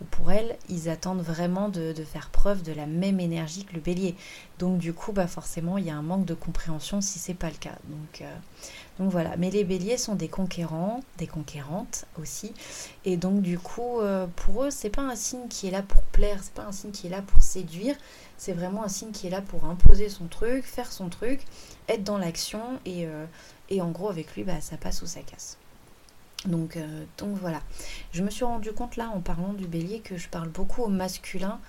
ou 0.00 0.04
pour 0.04 0.30
elles, 0.30 0.56
ils 0.68 0.88
attendent 0.88 1.22
vraiment 1.22 1.68
de, 1.68 1.92
faire 2.04 2.30
preuve 2.30 2.62
de 2.62 2.72
la 2.72 2.86
même 2.86 3.18
énergie 3.18 3.64
que 3.64 3.74
le 3.74 3.80
bélier. 3.80 4.14
Donc 4.58 4.78
du 4.78 4.92
coup, 4.92 5.12
bah 5.12 5.26
forcément, 5.26 5.78
il 5.78 5.86
y 5.86 5.90
a 5.90 5.96
un 5.96 6.02
manque 6.02 6.24
de 6.24 6.34
compréhension 6.34 7.00
si 7.00 7.18
c'est 7.18 7.34
pas 7.34 7.50
le 7.50 7.56
cas. 7.56 7.76
Donc, 7.88 8.22
euh, 8.22 8.36
donc 8.98 9.10
voilà, 9.10 9.36
mais 9.36 9.50
les 9.50 9.62
béliers 9.62 9.96
sont 9.96 10.16
des 10.16 10.28
conquérants, 10.28 11.00
des 11.18 11.28
conquérantes 11.28 12.06
aussi. 12.20 12.52
Et 13.04 13.16
donc 13.16 13.42
du 13.42 13.58
coup, 13.58 14.00
euh, 14.00 14.26
pour 14.34 14.64
eux, 14.64 14.70
c'est 14.70 14.90
pas 14.90 15.02
un 15.02 15.14
signe 15.14 15.46
qui 15.48 15.68
est 15.68 15.70
là 15.70 15.82
pour 15.82 16.02
plaire, 16.02 16.40
c'est 16.42 16.54
pas 16.54 16.64
un 16.64 16.72
signe 16.72 16.90
qui 16.90 17.06
est 17.06 17.10
là 17.10 17.22
pour 17.22 17.42
séduire, 17.42 17.94
c'est 18.36 18.52
vraiment 18.52 18.82
un 18.82 18.88
signe 18.88 19.12
qui 19.12 19.28
est 19.28 19.30
là 19.30 19.40
pour 19.40 19.64
imposer 19.64 20.08
son 20.08 20.26
truc, 20.26 20.64
faire 20.64 20.90
son 20.90 21.08
truc, 21.08 21.44
être 21.88 22.02
dans 22.02 22.18
l'action 22.18 22.80
et, 22.84 23.06
euh, 23.06 23.26
en 23.80 23.90
gros 23.90 24.08
avec 24.08 24.34
lui, 24.34 24.42
bah, 24.42 24.60
ça 24.60 24.76
passe 24.76 25.02
ou 25.02 25.06
ça 25.06 25.20
casse. 25.20 25.58
Donc, 26.46 26.76
euh, 26.76 27.04
donc 27.18 27.36
voilà. 27.36 27.62
Je 28.12 28.22
me 28.22 28.30
suis 28.30 28.44
rendu 28.44 28.72
compte 28.72 28.96
là 28.96 29.10
en 29.14 29.20
parlant 29.20 29.52
du 29.52 29.66
bélier 29.66 30.00
que 30.00 30.16
je 30.16 30.28
parle 30.28 30.48
beaucoup 30.48 30.82
au 30.82 30.88
masculin 30.88 31.60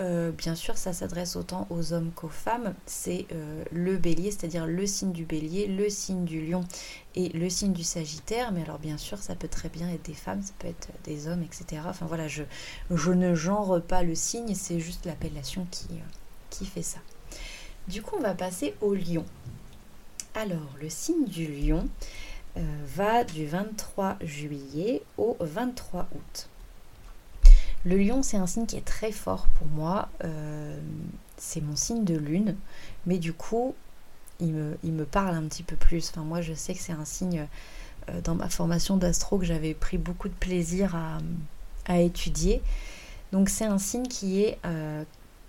euh, 0.00 0.32
bien 0.32 0.56
sûr, 0.56 0.76
ça 0.76 0.92
s'adresse 0.92 1.36
autant 1.36 1.66
aux 1.70 1.92
hommes 1.92 2.10
qu'aux 2.14 2.28
femmes. 2.28 2.74
C'est 2.86 3.26
euh, 3.32 3.64
le 3.70 3.96
bélier, 3.96 4.30
c'est-à-dire 4.30 4.66
le 4.66 4.86
signe 4.86 5.12
du 5.12 5.24
bélier, 5.24 5.66
le 5.68 5.88
signe 5.88 6.24
du 6.24 6.44
lion 6.44 6.64
et 7.14 7.28
le 7.28 7.48
signe 7.48 7.72
du 7.72 7.84
sagittaire. 7.84 8.52
Mais 8.52 8.62
alors, 8.62 8.78
bien 8.78 8.98
sûr, 8.98 9.18
ça 9.18 9.34
peut 9.34 9.48
très 9.48 9.68
bien 9.68 9.88
être 9.90 10.04
des 10.04 10.14
femmes, 10.14 10.42
ça 10.42 10.52
peut 10.58 10.68
être 10.68 10.88
des 11.04 11.28
hommes, 11.28 11.42
etc. 11.42 11.82
Enfin 11.86 12.06
voilà, 12.06 12.26
je, 12.28 12.42
ne 12.90 13.34
genre 13.34 13.80
pas 13.80 14.02
le 14.02 14.14
signe, 14.14 14.54
c'est 14.54 14.80
juste 14.80 15.06
l'appellation 15.06 15.66
qui 16.50 16.66
fait 16.66 16.82
ça. 16.82 16.98
Du 17.86 18.02
coup, 18.02 18.16
on 18.18 18.22
va 18.22 18.34
passer 18.34 18.74
au 18.80 18.94
lion. 18.94 19.24
Alors, 20.34 20.70
le 20.80 20.88
signe 20.88 21.26
du 21.26 21.46
lion 21.46 21.86
va 22.56 23.24
du 23.24 23.46
23 23.46 24.16
juillet 24.22 25.02
au 25.18 25.36
23 25.40 26.08
août. 26.12 26.48
Le 27.84 27.98
lion, 27.98 28.22
c'est 28.22 28.38
un 28.38 28.46
signe 28.46 28.64
qui 28.66 28.76
est 28.76 28.84
très 28.84 29.12
fort 29.12 29.46
pour 29.58 29.66
moi. 29.66 30.08
Euh, 30.24 30.78
c'est 31.36 31.60
mon 31.60 31.76
signe 31.76 32.04
de 32.04 32.16
lune, 32.16 32.56
mais 33.04 33.18
du 33.18 33.34
coup, 33.34 33.74
il 34.40 34.52
me, 34.52 34.78
il 34.82 34.92
me, 34.92 35.04
parle 35.04 35.34
un 35.34 35.42
petit 35.42 35.62
peu 35.62 35.76
plus. 35.76 36.08
Enfin, 36.10 36.22
moi, 36.22 36.40
je 36.40 36.54
sais 36.54 36.74
que 36.74 36.80
c'est 36.80 36.92
un 36.92 37.04
signe 37.04 37.46
euh, 38.08 38.20
dans 38.22 38.34
ma 38.34 38.48
formation 38.48 38.96
d'astro 38.96 39.38
que 39.38 39.44
j'avais 39.44 39.74
pris 39.74 39.98
beaucoup 39.98 40.28
de 40.28 40.34
plaisir 40.34 40.96
à, 40.96 41.98
étudier. 42.00 42.62
Donc, 43.32 43.50
c'est 43.50 43.66
un 43.66 43.78
signe 43.78 44.08
qui 44.08 44.42
est 44.42 44.58
euh, 44.64 45.04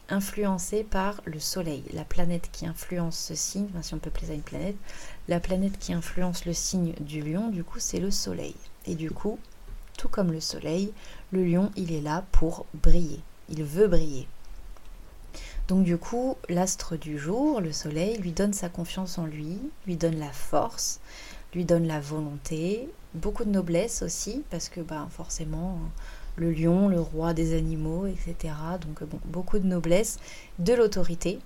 influencé 0.10 0.84
par 0.84 1.22
le 1.26 1.40
soleil, 1.40 1.84
la 1.94 2.06
planète 2.06 2.50
qui 2.52 2.66
influence 2.66 3.18
ce 3.18 3.36
signe, 3.36 3.70
si 3.82 3.94
on 3.94 4.00
peut 4.00 4.12
à 4.30 4.34
une 4.34 4.42
planète, 4.42 4.76
la 5.28 5.40
planète 5.40 5.78
qui 5.80 5.94
influence 5.94 6.46
le 6.46 6.54
signe 6.54 6.94
du 7.00 7.22
lion, 7.22 7.50
du 7.50 7.64
coup, 7.64 7.80
c'est 7.80 8.00
le 8.00 8.12
soleil. 8.12 8.56
Et 8.86 8.96
du 8.96 9.12
coup, 9.12 9.40
tout 9.98 10.08
comme 10.08 10.32
le 10.32 10.40
soleil, 10.40 10.94
le 11.32 11.44
lion, 11.44 11.72
il 11.76 11.92
est 11.92 12.02
là 12.02 12.24
pour 12.32 12.66
briller. 12.74 13.22
Il 13.50 13.64
veut 13.64 13.88
briller. 13.88 14.28
Donc 15.68 15.84
du 15.84 15.98
coup, 15.98 16.38
l'astre 16.48 16.96
du 16.96 17.18
jour, 17.18 17.60
le 17.60 17.72
soleil, 17.72 18.18
lui 18.18 18.32
donne 18.32 18.54
sa 18.54 18.70
confiance 18.70 19.18
en 19.18 19.26
lui, 19.26 19.60
lui 19.88 19.96
donne 19.96 20.20
la 20.20 20.32
force, 20.32 21.00
lui 21.54 21.66
donne 21.66 21.88
la 21.88 22.00
volonté, 22.00 22.88
beaucoup 23.16 23.46
de 23.46 23.50
noblesse 23.50 24.04
aussi, 24.04 24.44
parce 24.52 24.70
que 24.70 24.82
bah, 24.82 25.08
forcément, 25.10 25.80
le 26.36 26.52
lion, 26.52 26.90
le 26.90 27.00
roi 27.00 27.34
des 27.34 27.56
animaux, 27.58 28.06
etc. 28.08 28.54
Donc 28.82 29.04
bon, 29.04 29.20
beaucoup 29.26 29.60
de 29.60 29.68
noblesse, 29.68 30.20
de 30.60 30.74
l'autorité, 30.74 31.40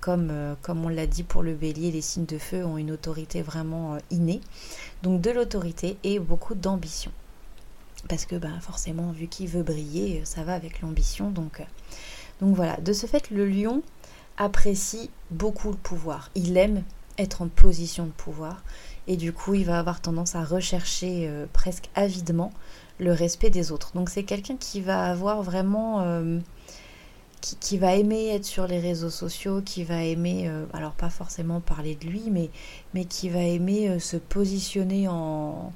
comme, 0.00 0.28
euh, 0.30 0.54
comme 0.62 0.84
on 0.84 0.88
l'a 0.88 1.06
dit 1.06 1.22
pour 1.22 1.42
le 1.42 1.54
bélier, 1.54 1.90
les 1.92 2.00
signes 2.00 2.26
de 2.26 2.38
feu 2.38 2.64
ont 2.64 2.76
une 2.78 2.90
autorité 2.90 3.42
vraiment 3.42 3.94
euh, 3.94 3.98
innée. 4.10 4.40
Donc 5.02 5.20
de 5.20 5.30
l'autorité 5.30 5.96
et 6.02 6.18
beaucoup 6.18 6.54
d'ambition 6.54 7.12
parce 8.08 8.26
que 8.26 8.36
ben, 8.36 8.58
forcément, 8.60 9.12
vu 9.12 9.26
qu'il 9.26 9.48
veut 9.48 9.62
briller, 9.62 10.20
euh, 10.20 10.24
ça 10.24 10.42
va 10.42 10.54
avec 10.54 10.80
l'ambition. 10.80 11.30
Donc, 11.30 11.60
euh, 11.60 11.64
donc 12.40 12.54
voilà, 12.54 12.76
de 12.78 12.92
ce 12.92 13.06
fait, 13.06 13.30
le 13.30 13.46
lion 13.46 13.82
apprécie 14.36 15.10
beaucoup 15.30 15.70
le 15.70 15.76
pouvoir. 15.76 16.30
Il 16.34 16.56
aime 16.56 16.82
être 17.18 17.42
en 17.42 17.48
position 17.48 18.06
de 18.06 18.10
pouvoir 18.10 18.62
et 19.06 19.16
du 19.16 19.32
coup, 19.32 19.54
il 19.54 19.64
va 19.64 19.78
avoir 19.78 20.00
tendance 20.00 20.34
à 20.34 20.44
rechercher 20.44 21.28
euh, 21.28 21.46
presque 21.52 21.90
avidement 21.94 22.52
le 22.98 23.12
respect 23.12 23.50
des 23.50 23.72
autres. 23.72 23.92
Donc 23.94 24.10
c'est 24.10 24.24
quelqu'un 24.24 24.56
qui 24.56 24.80
va 24.80 25.04
avoir 25.04 25.42
vraiment... 25.42 26.04
qui, 27.40 27.56
qui, 27.56 27.78
va 27.78 27.94
aimer 27.96 28.28
être 28.28 28.44
sur 28.44 28.66
les 28.66 28.78
réseaux 28.78 29.10
sociaux, 29.10 29.62
qui 29.62 29.84
va 29.84 30.04
aimer, 30.04 30.50
alors 30.72 30.92
pas 30.92 31.10
forcément 31.10 31.60
parler 31.60 31.96
de 31.96 32.06
lui, 32.06 32.30
mais, 32.94 33.04
qui 33.04 33.28
va 33.28 33.40
aimer 33.40 33.98
se 33.98 34.16
positionner 34.16 35.08
en, 35.08 35.72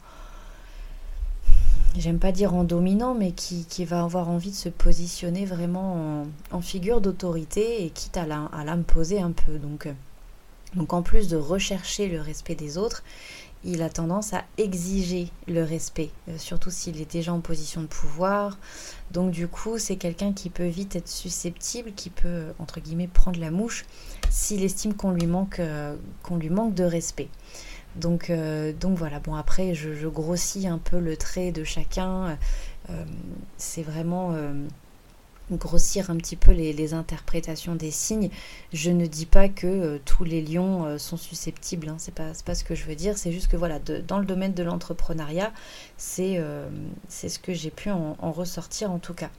j'aime 1.99 2.19
pas 2.19 2.33
dire 2.33 2.55
en 2.55 2.65
dominant, 2.65 3.15
mais 3.15 3.33
qui, 3.33 3.85
va 3.85 4.03
avoir 4.03 4.29
envie 4.29 4.51
de 4.51 4.57
se 4.57 4.69
positionner 4.69 5.45
vraiment 5.45 6.27
en, 6.51 6.61
figure 6.61 7.01
d'autorité 7.01 7.85
et 7.85 7.91
quitte 7.91 8.17
à 8.17 8.27
l'imposer 8.65 9.21
un 9.21 9.33
peu. 9.33 9.59
Donc, 9.59 9.87
euh, 9.87 9.93
donc 10.75 10.93
en 10.93 11.03
plus 11.03 11.29
de 11.29 11.37
rechercher 11.37 12.09
le 12.09 12.21
respect 12.21 12.55
des 12.55 12.79
autres, 12.79 13.03
il 13.65 13.83
a 13.83 13.91
tendance 13.91 14.33
à 14.33 14.45
exiger 14.59 15.29
le 15.49 15.63
respect, 15.63 16.11
euh, 16.29 16.39
surtout 16.39 16.71
s'il 16.71 17.01
est 17.01 17.11
déjà 17.11 17.33
en 17.33 17.41
position 17.41 17.83
de 17.83 17.87
pouvoir. 17.87 18.59
Donc 19.11 19.31
du 19.31 19.49
coup, 19.49 19.79
c'est 19.79 19.97
quelqu'un 19.97 20.33
qui 20.33 20.51
peut 20.51 20.67
vite 20.67 20.97
être 20.97 21.09
susceptible, 21.09 21.93
qui 21.93 22.11
peut, 22.11 22.53
entre 22.59 22.81
guillemets, 22.81 23.09
prendre 23.09 23.41
la 23.41 23.51
mouche 23.51 23.85
s'il 24.31 24.63
estime 24.63 24.95
qu'on 24.95 25.13
lui, 25.13 25.27
manque, 25.27 25.61
euh, 25.61 25.97
lui 26.39 26.51
manque 26.51 26.75
de 26.75 26.85
respect. 26.85 27.29
Donc, 27.97 28.29
euh, 28.29 28.73
donc 28.73 28.99
voilà, 28.99 29.21
bon 29.21 29.35
après 29.35 29.75
je, 29.75 30.07
grossis 30.07 30.69
un 30.69 30.79
peu 30.79 30.99
le 30.99 31.17
trait 31.17 31.51
de 31.51 31.65
chacun. 31.65 32.39
Euh, 32.91 33.05
c'est 33.57 33.83
vraiment 33.83 34.33
euh, 34.33 34.53
grossir 35.50 36.11
un 36.11 36.17
petit 36.17 36.37
peu 36.37 36.53
les, 36.53 36.95
interprétations 36.95 37.75
des 37.75 37.91
signes. 37.91 38.31
Je 38.73 38.91
ne 38.91 39.07
dis 39.07 39.26
pas 39.26 39.49
que 39.49 39.99
tous 40.05 40.25
les 40.25 40.43
lions 40.43 40.99
sont 40.99 41.17
susceptibles, 41.17 41.88
hein, 41.88 41.97
c'est 41.99 42.15
pas, 42.15 42.33
ce 42.33 42.65
que 42.65 42.75
je 42.75 42.85
veux 42.85 42.95
dire, 42.95 43.19
c'est 43.19 43.33
juste 43.33 43.49
que 43.49 43.57
voilà, 43.57 43.79
dans 43.79 44.19
le 44.19 44.25
domaine 44.25 44.55
de 44.55 44.62
l'entrepreneuriat, 44.62 45.53
c'est 45.97 46.41
ce 47.09 47.38
que 47.38 47.53
j'ai 47.53 47.71
pu 47.71 47.91
en, 47.91 48.17
en 48.21 48.33
ressortir 48.33 48.91
en 48.91 48.99
tout 48.99 49.15
cas. 49.15 49.31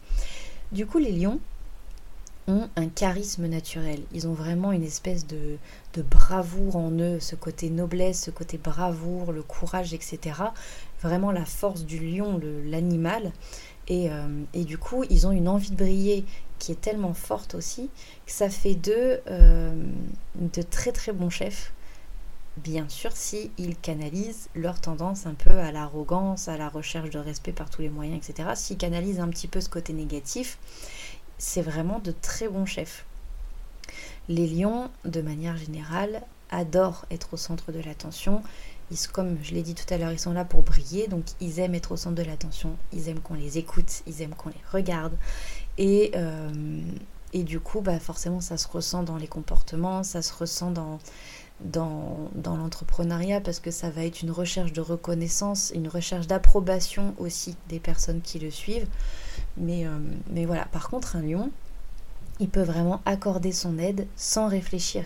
Du 0.72 0.86
coup, 0.86 0.98
les 0.98 1.12
lions, 1.12 1.40
ont 2.48 2.70
un 2.78 2.88
charisme 2.88 3.48
naturel. 3.48 4.02
Ils 4.14 4.28
ont 4.28 4.34
vraiment 4.34 4.72
une 4.72 4.84
espèce 4.84 5.28
de, 5.28 5.58
bravoure 6.10 6.76
en 6.76 6.92
eux, 6.92 7.20
ce 7.20 7.36
côté 7.36 7.70
noblesse, 7.70 8.24
ce 8.24 8.32
côté 8.32 8.58
bravoure, 8.58 9.32
le 9.32 9.42
courage, 9.42 9.94
etc. 9.94 10.20
Vraiment 11.02 11.32
la 11.32 11.46
force 11.46 11.86
du 11.86 12.00
lion, 12.00 12.40
l'animal. 12.66 13.32
Et, 13.88 14.10
euh, 14.12 14.44
et, 14.53 14.65
du 14.65 14.77
coup, 14.77 15.03
ils 15.10 15.27
ont 15.27 15.32
une 15.32 15.48
envie 15.48 15.72
de 15.72 15.75
briller 15.75 16.25
qui 16.60 16.72
est 16.72 16.82
tellement 16.82 17.13
forte 17.13 17.56
aussi 17.56 17.89
que 18.25 18.32
ça 18.32 18.50
fait 18.50 18.75
d'eux 18.75 19.20
euh, 19.29 19.72
de 20.36 20.62
très 20.62 20.91
très 20.91 21.13
bons 21.13 21.29
chefs. 21.29 21.74
Bien 22.58 22.89
sûr, 22.89 23.12
si 23.13 23.51
ils 23.60 23.77
canalisent 23.77 24.50
leur 24.56 24.82
tendance 24.82 25.27
un 25.27 25.36
peu 25.36 25.51
à 25.51 25.72
l'arrogance, 25.72 26.48
à 26.48 26.58
la 26.58 26.70
recherche 26.70 27.12
de 27.12 27.20
respect 27.20 27.51
par 27.51 27.70
tous 27.70 27.84
les 27.84 27.89
moyens, 27.89 28.17
etc. 28.17 28.50
S'ils 28.56 28.77
canalisent 28.77 29.20
un 29.20 29.29
petit 29.29 29.48
peu 29.48 29.62
ce 29.62 29.70
côté 29.70 29.94
négatif, 29.94 30.58
c'est 31.38 31.62
vraiment 31.62 32.00
de 32.00 32.12
très 32.12 32.48
bons 32.48 32.65
chefs. 32.65 33.06
Les 34.27 34.48
lions, 34.48 34.89
de 35.06 35.22
manière 35.22 35.56
générale, 35.56 36.24
adorent 36.50 37.06
être 37.12 37.36
au 37.36 37.38
centre 37.38 37.72
de 37.72 37.79
l'attention. 37.79 38.41
Comme 39.12 39.38
je 39.44 39.53
l'ai 39.53 39.63
dit 39.63 39.75
tout 39.75 39.91
à 39.94 39.98
l'heure, 39.98 40.12
ils 40.12 40.20
sont 40.20 40.34
là 40.34 40.46
pour 40.46 40.63
briller, 40.63 41.08
donc 41.08 41.25
ils 41.41 41.60
aiment 41.60 41.75
être 41.75 41.91
au 41.91 41.98
centre 41.98 42.15
de 42.15 42.24
l'attention, 42.24 42.77
ils 42.94 43.10
aiment 43.10 43.20
qu'on 43.20 43.34
les 43.34 43.58
écoute, 43.58 44.01
ils 44.08 44.22
aiment 44.22 44.36
qu'on 44.36 44.50
les 44.50 44.62
regarde. 44.72 45.13
Et, 45.77 46.12
euh, 46.15 46.82
du 47.34 47.60
coup, 47.60 47.82
bah 47.82 48.00
forcément, 48.00 48.41
ça 48.41 48.58
se 48.58 48.67
ressent 48.67 49.03
dans 49.03 49.17
les 49.17 49.27
comportements, 49.27 50.01
ça 50.01 50.24
se 50.24 50.34
ressent 50.34 50.72
dans, 50.72 50.98
dans, 51.62 52.32
dans 52.34 52.58
l'entrepreneuriat 52.58 53.41
parce 53.41 53.60
que 53.60 53.70
ça 53.70 53.91
va 53.91 54.06
être 54.06 54.24
une 54.24 54.32
recherche 54.32 54.74
de 54.74 54.82
reconnaissance, 54.82 55.72
une 55.75 55.88
recherche 55.88 56.25
d'approbation 56.25 57.13
aussi 57.20 57.56
des 57.70 57.79
personnes 57.79 58.22
qui 58.22 58.39
le 58.39 58.50
suivent. 58.50 58.88
Mais, 59.58 59.86
euh, 59.86 60.00
mais 60.32 60.46
voilà, 60.46 60.65
par 60.65 60.89
contre, 60.89 61.15
un 61.15 61.22
lion, 61.22 61.51
il 62.39 62.50
peut 62.50 62.63
vraiment 62.63 63.01
accorder 63.06 63.51
son 63.51 63.77
aide 63.77 64.08
sans 64.15 64.48
réfléchir. 64.48 65.06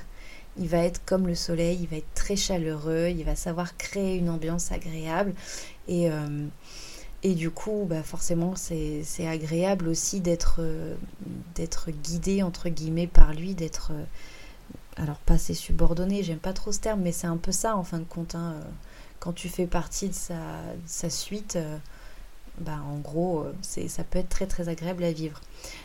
Il 0.58 0.68
va 0.68 0.80
être 0.80 1.04
comme 1.06 1.28
le 1.28 1.36
soleil, 1.36 1.80
il 1.82 1.88
va 1.88 1.98
être 1.98 2.14
très 2.14 2.36
chaleureux, 2.36 3.10
il 3.10 3.24
va 3.24 3.36
savoir 3.36 3.78
créer 3.78 4.18
une 4.18 4.30
ambiance 4.30 4.72
agréable. 4.72 5.34
Et, 5.88 6.10
euh, 6.12 6.48
du 7.24 7.52
coup, 7.52 7.86
bah 7.88 8.04
forcément, 8.04 8.56
c'est 8.56 9.28
agréable 9.28 9.88
aussi 9.88 10.22
d'être 10.22 10.58
euh, 10.60 10.96
d'être 11.56 11.92
guidé, 11.92 12.44
entre 12.44 12.70
guillemets, 12.70 13.08
par 13.08 13.34
lui, 13.34 13.56
d'être... 13.56 13.92
alors, 14.98 15.18
pas 15.18 15.38
ses 15.38 15.54
subordonnés, 15.54 16.24
j'aime 16.24 16.40
pas 16.40 16.54
trop 16.54 16.72
ce 16.72 16.80
terme, 16.80 17.02
mais 17.02 17.12
c'est 17.12 17.28
un 17.28 17.38
peu 17.38 17.52
ça, 17.52 17.78
en 17.78 17.84
fin 17.84 18.00
de 18.00 18.06
compte. 18.06 18.36
Hein, 18.36 18.56
quand 19.20 19.34
tu 19.34 19.50
fais 19.50 19.68
partie 19.68 20.10
de 20.10 20.16
sa 20.86 21.10
suite 21.10 21.58
bah, 22.62 22.80
en 22.88 22.98
gros, 23.00 23.42
euh, 23.42 23.88
ça 23.88 24.04
peut 24.04 24.20
être 24.20 24.30
très 24.30 24.48
très 24.48 24.70
agréable 24.70 25.04
à 25.04 25.12
vivre. 25.12 25.42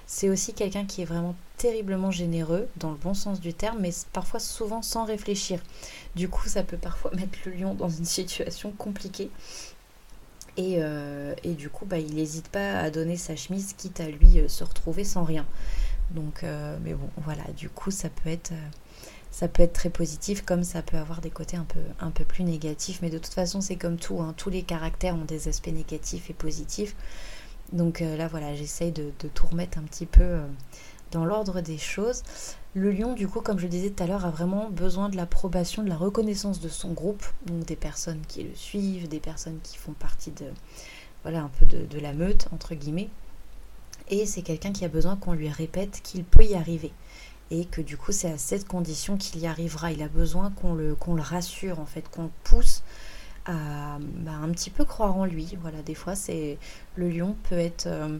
C'est 0.06 0.28
aussi 0.28 0.52
quelqu'un 0.52 0.84
qui 0.84 1.02
est 1.02 1.04
vraiment 1.04 1.34
terriblement 1.56 2.10
généreux, 2.10 2.68
dans 2.76 2.90
le 2.90 2.96
bon 2.96 3.14
sens 3.14 3.40
du 3.40 3.54
terme, 3.54 3.78
mais 3.80 3.90
parfois 4.12 4.40
souvent 4.40 4.82
sans 4.82 5.04
réfléchir. 5.04 5.60
Du 6.14 6.28
coup, 6.28 6.48
ça 6.48 6.62
peut 6.62 6.76
parfois 6.76 7.10
mettre 7.14 7.38
le 7.46 7.52
lion 7.52 7.74
dans 7.74 7.88
une 7.88 8.04
situation 8.04 8.72
compliquée. 8.72 9.30
Et, 10.56 10.76
euh, 10.78 11.34
du 11.44 11.68
coup, 11.68 11.84
bah, 11.84 11.98
il 11.98 12.14
n'hésite 12.14 12.48
pas 12.48 12.78
à 12.78 12.90
donner 12.90 13.16
sa 13.16 13.36
chemise, 13.36 13.74
quitte 13.76 14.00
à 14.00 14.08
lui 14.08 14.40
euh, 14.40 14.48
se 14.48 14.64
retrouver 14.64 15.04
sans 15.04 15.24
rien. 15.24 15.46
Donc, 16.12 16.44
mais 16.84 16.94
bon, 16.94 17.10
voilà, 17.24 17.42
du 17.56 17.68
coup, 17.68 17.90
ça 17.90 18.08
peut 18.08 18.30
être 18.30 18.52
ça 19.36 19.48
peut 19.48 19.62
être 19.62 19.74
très 19.74 19.90
positif 19.90 20.40
comme 20.40 20.64
ça 20.64 20.80
peut 20.80 20.96
avoir 20.96 21.20
des 21.20 21.28
côtés 21.28 21.58
un 21.58 21.64
peu, 21.64 21.80
un 22.00 22.10
peu 22.10 22.24
plus 22.24 22.42
négatifs. 22.42 23.00
Mais 23.02 23.10
de 23.10 23.18
toute 23.18 23.34
façon, 23.34 23.60
c'est 23.60 23.76
comme 23.76 23.98
tout, 23.98 24.18
hein. 24.22 24.32
tous 24.34 24.48
les 24.48 24.62
caractères 24.62 25.14
ont 25.14 25.26
des 25.26 25.48
aspects 25.48 25.66
négatifs 25.68 26.30
et 26.30 26.32
positifs. 26.32 26.96
Donc 27.70 28.00
euh, 28.00 28.16
là, 28.16 28.28
voilà, 28.28 28.54
j'essaye 28.54 28.92
de, 28.92 29.10
tout 29.34 29.46
remettre 29.46 29.76
un 29.76 29.82
petit 29.82 30.06
peu 30.06 30.22
euh, 30.22 30.46
dans 31.10 31.26
l'ordre 31.26 31.60
des 31.60 31.76
choses. 31.76 32.22
Le 32.72 32.90
lion, 32.90 33.12
du 33.12 33.28
coup, 33.28 33.42
comme 33.42 33.58
je 33.58 33.64
le 33.64 33.68
disais 33.68 33.90
tout 33.90 34.02
à 34.02 34.06
l'heure, 34.06 34.24
a 34.24 34.30
vraiment 34.30 34.70
besoin 34.70 35.10
de 35.10 35.16
l'approbation, 35.16 35.82
de 35.82 35.90
la 35.90 35.98
reconnaissance 35.98 36.58
de 36.58 36.70
son 36.70 36.92
groupe, 36.92 37.26
donc 37.44 37.66
des 37.66 37.76
personnes 37.76 38.22
qui 38.26 38.42
le 38.42 38.54
suivent, 38.54 39.06
des 39.06 39.20
personnes 39.20 39.58
qui 39.62 39.76
font 39.76 39.92
partie 39.92 40.30
de, 40.30 40.46
voilà, 41.24 41.42
un 41.42 41.50
peu 41.58 41.66
de, 41.66 41.84
de 41.84 41.98
la 42.00 42.14
meute, 42.14 42.48
entre 42.52 42.74
guillemets. 42.74 43.10
Et 44.08 44.24
c'est 44.24 44.40
quelqu'un 44.40 44.72
qui 44.72 44.86
a 44.86 44.88
besoin 44.88 45.14
qu'on 45.16 45.34
lui 45.34 45.50
répète 45.50 46.00
qu'il 46.02 46.24
peut 46.24 46.44
y 46.44 46.54
arriver 46.54 46.92
et 47.50 47.64
que 47.64 47.80
du 47.80 47.96
coup 47.96 48.12
c'est 48.12 48.30
à 48.30 48.38
cette 48.38 48.66
condition 48.66 49.16
qu'il 49.16 49.40
y 49.40 49.46
arrivera. 49.46 49.92
Il 49.92 50.02
a 50.02 50.08
besoin 50.08 50.50
qu'on 50.50 50.74
le, 50.74 50.94
qu'on 50.94 51.14
le 51.14 51.22
rassure 51.22 51.80
en 51.80 51.86
fait, 51.86 52.08
qu'on 52.08 52.24
le 52.24 52.30
pousse 52.44 52.82
à 53.44 53.98
bah, 54.00 54.32
un 54.32 54.50
petit 54.50 54.70
peu 54.70 54.84
croire 54.84 55.16
en 55.16 55.24
lui. 55.24 55.56
Voilà, 55.60 55.82
des 55.82 55.94
fois 55.94 56.14
c'est 56.14 56.58
le 56.96 57.08
lion 57.08 57.36
peut 57.48 57.58
être 57.58 57.86
euh, 57.86 58.18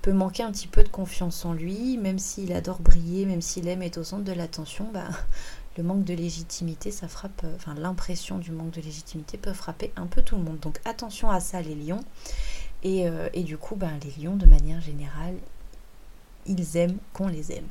peut 0.00 0.12
manquer 0.12 0.42
un 0.42 0.50
petit 0.50 0.68
peu 0.68 0.82
de 0.82 0.88
confiance 0.88 1.44
en 1.44 1.52
lui, 1.52 1.96
même 1.96 2.18
s'il 2.18 2.52
adore 2.52 2.80
briller, 2.80 3.26
même 3.26 3.42
s'il 3.42 3.68
aime 3.68 3.82
être 3.82 3.98
au 3.98 4.04
centre 4.04 4.24
de 4.24 4.32
l'attention, 4.32 4.90
bah, 4.92 5.08
le 5.76 5.84
manque 5.84 6.04
de 6.04 6.14
légitimité, 6.14 6.90
ça 6.90 7.08
frappe, 7.08 7.44
enfin 7.56 7.74
l'impression 7.74 8.38
du 8.38 8.50
manque 8.50 8.72
de 8.72 8.80
légitimité 8.80 9.38
peut 9.38 9.52
frapper 9.52 9.92
un 9.96 10.06
peu 10.06 10.22
tout 10.22 10.36
le 10.36 10.42
monde. 10.42 10.58
Donc 10.60 10.80
attention 10.84 11.30
à 11.30 11.40
ça 11.40 11.60
les 11.62 11.74
lions. 11.74 12.04
Et, 12.84 13.04
et 13.32 13.44
du 13.44 13.58
coup, 13.58 13.76
ben, 13.76 13.92
les 14.02 14.24
lions, 14.24 14.34
de 14.34 14.44
manière 14.44 14.80
générale, 14.80 15.36
ils 16.46 16.76
aiment 16.76 16.98
qu'on 17.12 17.28
les 17.28 17.52
aime. 17.52 17.68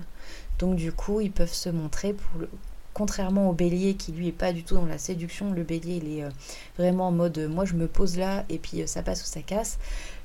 Donc 0.62 0.75
du 0.75 0.94
coup, 0.94 1.22
ils 1.22 1.32
peuvent 1.32 1.51
se 1.51 1.70
montrer 1.70 2.13
pour 2.13 2.39
le, 2.39 2.50
contrairement 2.94 3.50
au 3.50 3.53
bélier 3.53 3.96
qui 3.96 4.12
lui 4.12 4.27
est 4.27 4.32
pas 4.32 4.53
du 4.53 4.63
tout 4.63 4.75
dans 4.75 4.86
la 4.86 5.00
séduction, 5.00 5.51
le 5.53 5.63
bélier 5.63 5.96
il 5.96 6.18
est 6.20 6.24
euh, 6.24 6.30
vraiment 6.77 7.08
en 7.08 7.12
mode 7.12 7.38
euh, 7.39 7.50
moi 7.50 7.65
je 7.65 7.74
me 7.74 7.88
pose 7.88 8.15
là 8.15 8.46
et 8.48 8.60
puis 8.60 8.84
euh, 8.84 8.86
ça 8.86 9.01
passe 9.01 9.24
ou 9.24 9.25
ça 9.25 9.41
casse. 9.41 9.80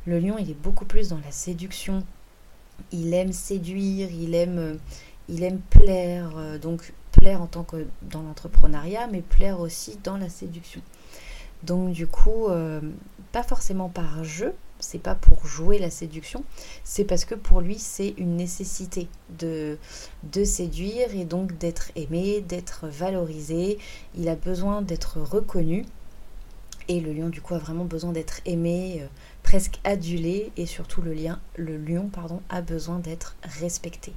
Le 0.05 0.21
lion 0.21 0.37
il 0.39 0.51
est 0.51 0.61
beaucoup 0.63 0.85
plus 0.85 1.09
dans 1.09 1.21
la 1.25 1.31
séduction. 1.31 2.05
Il 2.93 3.15
aime 3.15 3.33
séduire, 3.33 4.11
il 4.11 4.35
aime, 4.35 4.79
il 5.31 5.43
aime 5.43 5.61
plaire, 5.71 6.59
donc 6.61 6.93
plaire 7.11 7.41
en 7.41 7.47
tant 7.47 7.65
que 7.65 7.87
dans 8.03 8.21
l'entrepreneuriat, 8.21 9.07
mais 9.11 9.23
plaire 9.23 9.61
aussi 9.61 9.99
dans 10.05 10.19
la 10.19 10.29
séduction. 10.29 10.83
Donc 11.63 11.93
du 11.93 12.07
coup, 12.07 12.49
pas 13.33 13.43
forcément 13.43 13.89
par 13.89 14.23
jeu, 14.25 14.55
c'est 14.79 14.99
pas 14.99 15.15
pour 15.15 15.47
jouer 15.47 15.79
la 15.79 15.91
séduction, 15.91 16.45
c'est 16.85 17.05
parce 17.05 17.25
que 17.25 17.35
pour 17.35 17.61
lui 17.61 17.79
c'est 17.79 18.15
une 18.19 18.37
nécessité 18.37 19.09
de, 19.39 19.79
de 20.33 20.45
séduire 20.45 21.15
et 21.15 21.25
donc 21.25 21.57
d'être 21.59 21.91
aimé, 21.97 22.41
d'être 22.41 22.87
valorisé. 22.89 23.79
Il 24.17 24.29
a 24.29 24.37
besoin 24.37 24.83
d'être 24.83 25.21
reconnu 25.21 25.85
et 26.89 27.01
le 27.01 27.13
lion 27.13 27.29
du 27.29 27.41
coup 27.41 27.55
a 27.55 27.59
vraiment 27.59 27.85
besoin 27.85 28.13
d'être 28.13 28.41
aimé, 28.45 29.01
euh, 29.03 29.07
presque 29.43 29.81
adulé 29.85 30.53
et 30.57 30.67
surtout 30.67 31.03
le, 31.03 31.13
lien, 31.13 31.41
le 31.57 31.77
lion 31.77 32.09
pardon, 32.09 32.41
a 32.49 32.61
besoin 32.61 32.99
d'être 32.99 33.37
respecté. 33.43 34.13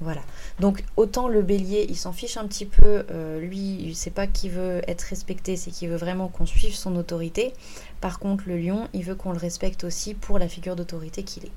Voilà. 0.00 0.20
Donc 0.60 0.84
autant 0.96 1.26
le 1.26 1.40
bélier, 1.40 1.86
il 1.88 1.96
s'en 1.96 2.12
fiche 2.12 2.36
un 2.36 2.46
petit 2.46 2.66
peu, 2.66 3.06
euh, 3.10 3.40
lui, 3.40 3.76
il 3.80 3.96
sait 3.96 4.10
pas 4.10 4.26
qu'il 4.26 4.50
veut 4.50 4.82
être 4.86 5.02
respecté, 5.02 5.56
c'est 5.56 5.70
qu'il 5.70 5.88
veut 5.88 5.96
vraiment 5.96 6.28
qu'on 6.28 6.44
suive 6.44 6.74
son 6.74 6.96
autorité. 6.96 7.54
Par 8.00 8.18
contre, 8.18 8.44
le 8.46 8.58
lion, 8.58 8.88
il 8.92 9.04
veut 9.04 9.14
qu'on 9.14 9.32
le 9.32 9.38
respecte 9.38 9.84
aussi 9.84 10.14
pour 10.14 10.38
la 10.38 10.48
figure 10.48 10.76
d'autorité 10.76 11.22
qu'il 11.22 11.46
est. 11.46 11.52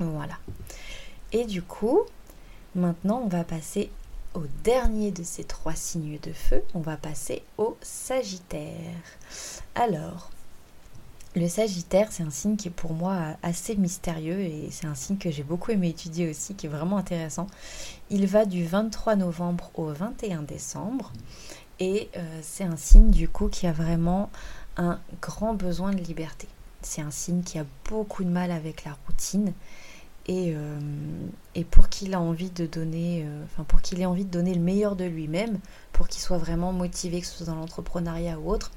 Voilà. 0.00 0.34
Et 1.30 1.44
du 1.44 1.62
coup, 1.62 2.00
maintenant, 2.74 3.22
on 3.24 3.28
va 3.28 3.44
passer 3.44 3.90
au 4.34 4.42
dernier 4.64 5.12
de 5.12 5.22
ces 5.22 5.44
trois 5.44 5.76
signes 5.76 6.18
de 6.22 6.32
feu. 6.32 6.64
On 6.74 6.80
va 6.80 6.96
passer 6.96 7.42
au 7.56 7.76
Sagittaire. 7.82 8.72
Alors, 9.76 10.31
le 11.34 11.48
Sagittaire, 11.48 12.08
c'est 12.10 12.22
un 12.22 12.30
signe 12.30 12.56
qui 12.56 12.68
est 12.68 12.72
pour 12.72 12.92
moi 12.92 13.36
assez 13.42 13.74
mystérieux 13.76 14.40
et 14.40 14.68
c'est 14.70 14.86
un 14.86 14.94
signe 14.94 15.16
que 15.16 15.30
j'ai 15.30 15.42
beaucoup 15.42 15.70
aimé 15.70 15.88
étudier 15.88 16.28
aussi, 16.28 16.54
qui 16.54 16.66
est 16.66 16.68
vraiment 16.68 16.98
intéressant. 16.98 17.46
Il 18.10 18.26
va 18.26 18.44
du 18.44 18.66
23 18.66 19.16
novembre 19.16 19.70
au 19.74 19.86
21 19.86 20.42
décembre 20.42 21.10
et 21.80 22.10
euh, 22.16 22.40
c'est 22.42 22.64
un 22.64 22.76
signe 22.76 23.10
du 23.10 23.28
coup 23.28 23.48
qui 23.48 23.66
a 23.66 23.72
vraiment 23.72 24.30
un 24.76 25.00
grand 25.22 25.54
besoin 25.54 25.92
de 25.92 26.00
liberté. 26.00 26.48
C'est 26.82 27.00
un 27.00 27.10
signe 27.10 27.42
qui 27.42 27.58
a 27.58 27.64
beaucoup 27.88 28.24
de 28.24 28.30
mal 28.30 28.50
avec 28.50 28.84
la 28.84 28.96
routine 29.06 29.54
et, 30.26 30.54
euh, 30.54 30.78
pour 31.70 31.88
qu'il 31.88 32.14
euh, 32.14 33.44
enfin 33.44 33.64
pour 33.64 33.80
qu'il 33.80 34.00
ait 34.00 34.06
envie 34.06 34.24
de 34.24 34.30
donner 34.30 34.54
le 34.54 34.60
meilleur 34.60 34.96
de 34.96 35.04
lui-même, 35.04 35.58
pour 35.92 36.08
qu'il 36.08 36.20
soit 36.20 36.38
vraiment 36.38 36.72
motivé, 36.72 37.20
que 37.20 37.26
ce 37.26 37.38
soit 37.38 37.46
dans 37.46 37.56
l'entrepreneuriat 37.56 38.38
ou 38.38 38.50
autre, 38.50 38.70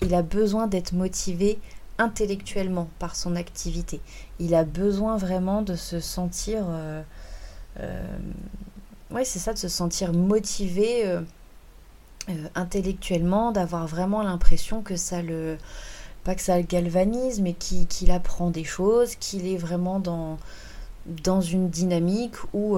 il 0.00 0.14
a 0.14 0.22
besoin 0.22 0.66
d'être 0.66 0.92
motivé 0.92 1.58
intellectuellement 2.02 2.88
par 2.98 3.14
son 3.16 3.36
activité. 3.36 4.00
Il 4.38 4.54
a 4.54 4.64
besoin 4.64 5.16
vraiment 5.16 5.62
de 5.62 5.76
se 5.76 6.00
sentir... 6.00 6.64
Euh, 6.68 7.02
euh 7.80 8.02
c'est 9.24 9.38
ça, 9.38 9.52
de 9.52 9.58
se 9.58 9.68
sentir 9.68 10.14
motivé 10.14 11.06
euh, 11.06 11.20
intellectuellement, 12.54 13.52
d'avoir 13.52 13.86
vraiment 13.86 14.22
l'impression 14.22 14.82
que 14.82 14.96
ça 14.96 15.22
le... 15.22 15.58
Pas 16.24 16.34
que 16.34 16.40
ça 16.40 16.56
le 16.56 16.62
galvanise, 16.62 17.40
mais 17.40 17.52
qu'il 17.52 18.10
apprend 18.10 18.50
des 18.50 18.64
choses, 18.64 19.16
qu'il 19.16 19.46
est 19.46 19.56
vraiment 19.56 19.98
dans, 19.98 21.40
une 21.40 21.68
dynamique 21.68 22.36
où, 22.54 22.76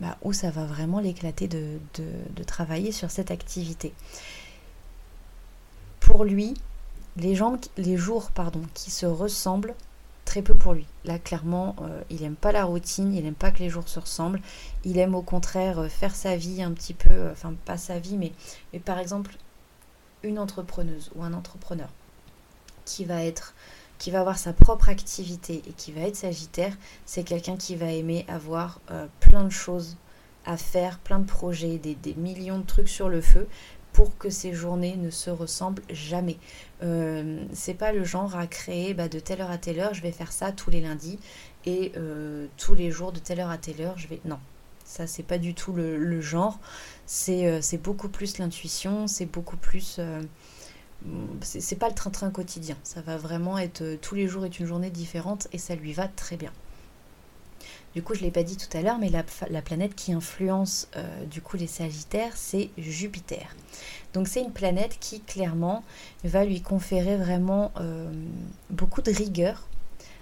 bah, 0.00 0.16
où 0.22 0.32
ça 0.32 0.50
va 0.50 0.64
vraiment 0.64 0.98
l'éclater 0.98 1.46
de 1.46 2.42
travailler 2.46 2.90
sur 2.90 3.10
cette 3.10 3.30
activité. 3.30 3.92
Pour 6.00 6.24
lui, 6.24 6.54
les, 7.18 7.96
jours 7.96 8.30
pardon, 8.30 8.62
qui 8.74 8.90
se 8.90 9.06
ressemblent, 9.06 9.74
très 10.24 10.42
peu 10.42 10.54
pour 10.54 10.74
lui. 10.74 10.86
Là, 11.04 11.18
clairement, 11.18 11.74
euh, 11.80 12.02
il 12.10 12.20
n'aime 12.20 12.36
pas 12.36 12.52
la 12.52 12.64
routine, 12.64 13.14
il 13.14 13.24
n'aime 13.24 13.34
pas 13.34 13.50
que 13.50 13.60
les 13.60 13.70
jours 13.70 13.88
se 13.88 13.98
ressemblent. 13.98 14.40
Il 14.84 14.98
aime 14.98 15.14
au 15.14 15.22
contraire 15.22 15.78
euh, 15.78 15.88
faire 15.88 16.14
sa 16.14 16.36
vie 16.36 16.62
un 16.62 16.72
petit 16.72 16.94
peu, 16.94 17.12
euh, 17.12 17.32
enfin 17.32 17.54
pas 17.64 17.78
sa 17.78 17.98
vie, 17.98 18.16
mais, 18.18 18.32
par 18.80 18.98
exemple, 18.98 19.36
une 20.22 20.38
entrepreneuse 20.38 21.10
ou 21.14 21.22
un 21.22 21.32
entrepreneur 21.32 21.88
qui 22.84 23.04
va 23.04 23.24
être 23.24 23.54
qui 23.98 24.12
va 24.12 24.20
avoir 24.20 24.38
sa 24.38 24.52
propre 24.52 24.90
activité 24.90 25.60
et 25.68 25.72
qui 25.72 25.90
va 25.90 26.02
être 26.02 26.14
sagittaire, 26.14 26.72
c'est 27.04 27.24
quelqu'un 27.24 27.56
qui 27.56 27.74
va 27.74 27.86
aimer 27.86 28.24
avoir 28.28 28.80
plein 29.18 29.42
de 29.42 29.50
choses 29.50 29.96
à 30.46 30.56
faire, 30.56 30.98
plein 30.98 31.18
de 31.18 31.26
projets, 31.26 31.78
des, 31.78 32.14
millions 32.14 32.58
de 32.58 32.64
trucs 32.64 32.88
sur 32.88 33.08
le 33.08 33.20
feu, 33.20 33.48
pour 33.98 34.16
que 34.16 34.30
ces 34.30 34.54
journées 34.54 34.94
ne 34.94 35.10
se 35.10 35.28
ressemblent 35.28 35.82
jamais. 35.90 36.36
Euh, 36.84 37.42
c'est 37.52 37.74
pas 37.74 37.90
le 37.90 38.04
genre 38.04 38.36
à 38.36 38.46
créer 38.46 38.94
bah, 38.94 39.08
de 39.08 39.18
telle 39.18 39.40
heure 39.40 39.50
à 39.50 39.58
telle 39.58 39.80
heure, 39.80 39.92
je 39.92 40.02
vais 40.02 40.12
faire 40.12 40.30
ça 40.30 40.52
tous 40.52 40.70
les 40.70 40.80
lundis 40.80 41.18
et 41.66 41.90
euh, 41.96 42.46
tous 42.56 42.76
les 42.76 42.92
jours 42.92 43.10
de 43.10 43.18
telle 43.18 43.40
heure 43.40 43.50
à 43.50 43.58
telle 43.58 43.80
heure, 43.80 43.98
je 43.98 44.06
vais. 44.06 44.20
Non, 44.24 44.38
ça 44.84 45.08
c'est 45.08 45.24
pas 45.24 45.38
du 45.38 45.52
tout 45.52 45.72
le, 45.72 46.20
genre. 46.20 46.60
Euh, 47.28 47.58
c'est 47.60 47.82
beaucoup 47.82 48.08
plus 48.08 48.38
l'intuition, 48.38 49.08
c'est 49.08 49.26
beaucoup 49.26 49.56
plus. 49.56 49.98
c'est 51.40 51.78
pas 51.80 51.88
le 51.88 51.94
train-train 51.96 52.30
quotidien. 52.30 52.76
Ça 52.84 53.00
va 53.00 53.16
vraiment 53.16 53.58
être. 53.58 53.96
tous 54.00 54.14
les 54.14 54.28
jours 54.28 54.44
est 54.44 54.60
une 54.60 54.66
journée 54.66 54.90
différente 54.90 55.48
et 55.50 55.58
ça 55.58 55.74
lui 55.74 55.92
va 55.92 56.06
très 56.06 56.36
bien. 56.36 56.52
Du 57.94 58.02
coup, 58.02 58.14
je 58.14 58.20
ne 58.20 58.26
l'ai 58.26 58.30
pas 58.30 58.42
dit 58.42 58.56
tout 58.56 58.76
à 58.76 58.82
l'heure, 58.82 58.98
mais 58.98 59.10
la, 59.10 59.62
planète 59.62 59.94
qui 59.94 60.12
influence 60.12 60.88
euh, 60.96 61.24
du 61.24 61.40
coup 61.40 61.56
les 61.56 61.66
Sagittaires, 61.66 62.32
c'est 62.36 62.70
Jupiter. 62.76 63.56
Donc 64.14 64.28
c'est 64.28 64.40
une 64.40 64.52
planète 64.52 64.98
qui 65.00 65.20
clairement 65.20 65.82
va 66.24 66.44
lui 66.44 66.60
conférer 66.60 67.16
vraiment 67.16 67.72
euh, 67.80 68.10
beaucoup 68.70 69.02
de 69.02 69.10
rigueur, 69.10 69.66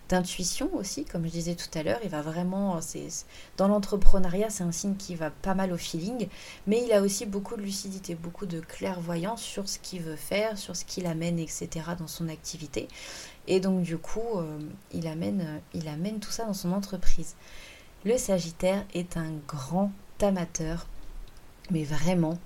d'intuition 0.09 0.71
aussi, 0.75 1.05
comme 1.05 1.25
je 1.25 1.31
disais 1.31 1.55
tout 1.55 1.77
à 1.79 1.83
l'heure. 1.83 1.99
Il 2.05 2.11
va 2.11 2.23
vraiment, 2.23 2.79
dans 3.57 3.69
l'entrepreneuriat, 3.69 4.51
c'est 4.51 4.65
un 4.65 4.73
signe 4.73 4.97
qui 4.97 5.15
va 5.15 5.31
pas 5.31 5.55
mal 5.55 5.73
au 5.73 5.77
feeling, 5.77 6.29
mais 6.67 6.83
il 6.85 6.93
a 6.93 7.03
aussi 7.03 7.27
beaucoup 7.27 7.57
de 7.57 7.63
lucidité, 7.63 8.15
beaucoup 8.15 8.47
de 8.47 8.61
clairvoyance 8.61 9.43
sur 9.43 9.69
ce 9.69 9.79
qu'il 9.79 10.03
veut 10.03 10.17
faire, 10.17 10.59
sur 10.59 10.77
ce 10.77 10.85
qu'il 10.85 11.07
amène, 11.07 11.39
etc. 11.39 11.69
dans 11.99 12.07
son 12.07 12.29
activité. 12.29 12.89
Et 13.49 13.61
donc 13.61 13.83
du 13.83 13.99
coup, 13.99 14.39
euh, 14.39 14.59
il, 14.93 15.07
amène, 15.07 15.41
euh, 15.41 15.59
il 15.75 15.89
amène 15.89 16.19
tout 16.19 16.31
ça 16.31 16.45
dans 16.45 16.55
son 16.55 16.73
entreprise. 16.73 17.35
Le 18.05 18.19
Sagittaire 18.19 18.85
est 18.95 19.17
un 19.17 19.33
grand 19.47 19.91
amateur, 20.21 20.87
mais 21.71 21.85
vraiment, 21.85 22.39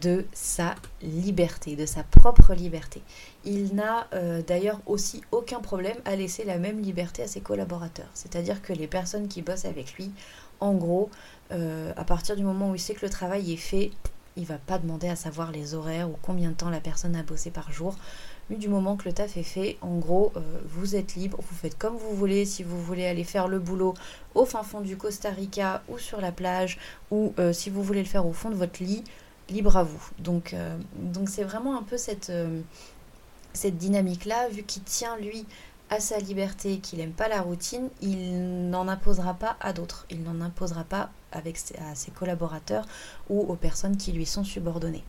de 0.00 0.24
sa 0.32 0.74
liberté, 1.02 1.76
de 1.76 1.86
sa 1.86 2.02
propre 2.02 2.54
liberté. 2.54 3.02
Il 3.44 3.74
n'a 3.74 4.08
euh, 4.14 4.42
d'ailleurs 4.42 4.80
aussi 4.86 5.22
aucun 5.30 5.60
problème 5.60 5.96
à 6.04 6.16
laisser 6.16 6.44
la 6.44 6.58
même 6.58 6.80
liberté 6.80 7.22
à 7.22 7.26
ses 7.26 7.40
collaborateurs. 7.40 8.10
C'est-à-dire 8.14 8.62
que 8.62 8.72
les 8.72 8.86
personnes 8.86 9.28
qui 9.28 9.42
bossent 9.42 9.64
avec 9.64 9.94
lui, 9.94 10.10
en 10.60 10.74
gros, 10.74 11.10
à 11.50 12.04
partir 12.04 12.34
du 12.34 12.42
moment 12.42 12.70
où 12.70 12.74
il 12.74 12.80
sait 12.80 12.94
que 12.94 13.04
le 13.04 13.10
travail 13.10 13.52
est 13.52 13.58
fait, 13.58 13.90
il 14.36 14.46
va 14.46 14.58
pas 14.58 14.78
demander 14.78 15.08
à 15.08 15.16
savoir 15.16 15.50
les 15.50 15.74
horaires 15.74 16.08
ou 16.08 16.16
combien 16.22 16.50
de 16.50 16.54
temps 16.54 16.70
la 16.70 16.80
personne 16.80 17.16
a 17.16 17.22
bossé 17.22 17.50
par 17.50 17.70
jour 17.72 17.96
du 18.50 18.68
moment 18.68 18.96
que 18.96 19.04
le 19.04 19.14
taf 19.14 19.36
est 19.36 19.42
fait, 19.42 19.78
en 19.80 19.96
gros, 19.98 20.32
euh, 20.36 20.40
vous 20.66 20.94
êtes 20.94 21.14
libre, 21.14 21.38
vous 21.40 21.54
faites 21.54 21.78
comme 21.78 21.96
vous 21.96 22.14
voulez. 22.14 22.44
Si 22.44 22.62
vous 22.62 22.80
voulez 22.82 23.06
aller 23.06 23.24
faire 23.24 23.48
le 23.48 23.58
boulot 23.58 23.94
au 24.34 24.44
fin 24.44 24.62
fond 24.62 24.80
du 24.80 24.96
Costa 24.96 25.30
Rica 25.30 25.82
ou 25.88 25.98
sur 25.98 26.20
la 26.20 26.32
plage, 26.32 26.78
ou 27.10 27.32
euh, 27.38 27.52
si 27.52 27.70
vous 27.70 27.82
voulez 27.82 28.00
le 28.02 28.08
faire 28.08 28.26
au 28.26 28.32
fond 28.32 28.50
de 28.50 28.54
votre 28.54 28.82
lit, 28.82 29.04
libre 29.48 29.76
à 29.76 29.84
vous. 29.84 30.10
Donc, 30.18 30.54
euh, 30.54 30.76
c'est 31.26 31.44
vraiment 31.44 31.78
un 31.78 31.82
peu 31.82 31.96
cette, 31.96 32.32
cette 33.52 33.76
dynamique-là, 33.76 34.48
vu 34.48 34.62
qu'il 34.62 34.82
tient 34.82 35.16
lui 35.16 35.46
à 35.90 36.00
sa 36.00 36.18
liberté, 36.18 36.78
qu'il 36.78 37.00
n'aime 37.00 37.12
pas 37.12 37.28
la 37.28 37.42
routine, 37.42 37.90
il 38.00 38.70
n'en 38.70 38.88
imposera 38.88 39.34
pas 39.34 39.56
à 39.60 39.74
d'autres. 39.74 40.06
Il 40.10 40.22
n'en 40.22 40.40
imposera 40.40 40.84
pas 40.84 41.10
avec 41.32 41.58
à 41.78 41.94
ses 41.94 42.10
collaborateurs 42.10 42.86
ou 43.28 43.40
aux 43.40 43.56
personnes 43.56 43.98
qui 43.98 44.12
lui 44.12 44.24
sont 44.24 44.44
subordonnées. 44.44 45.04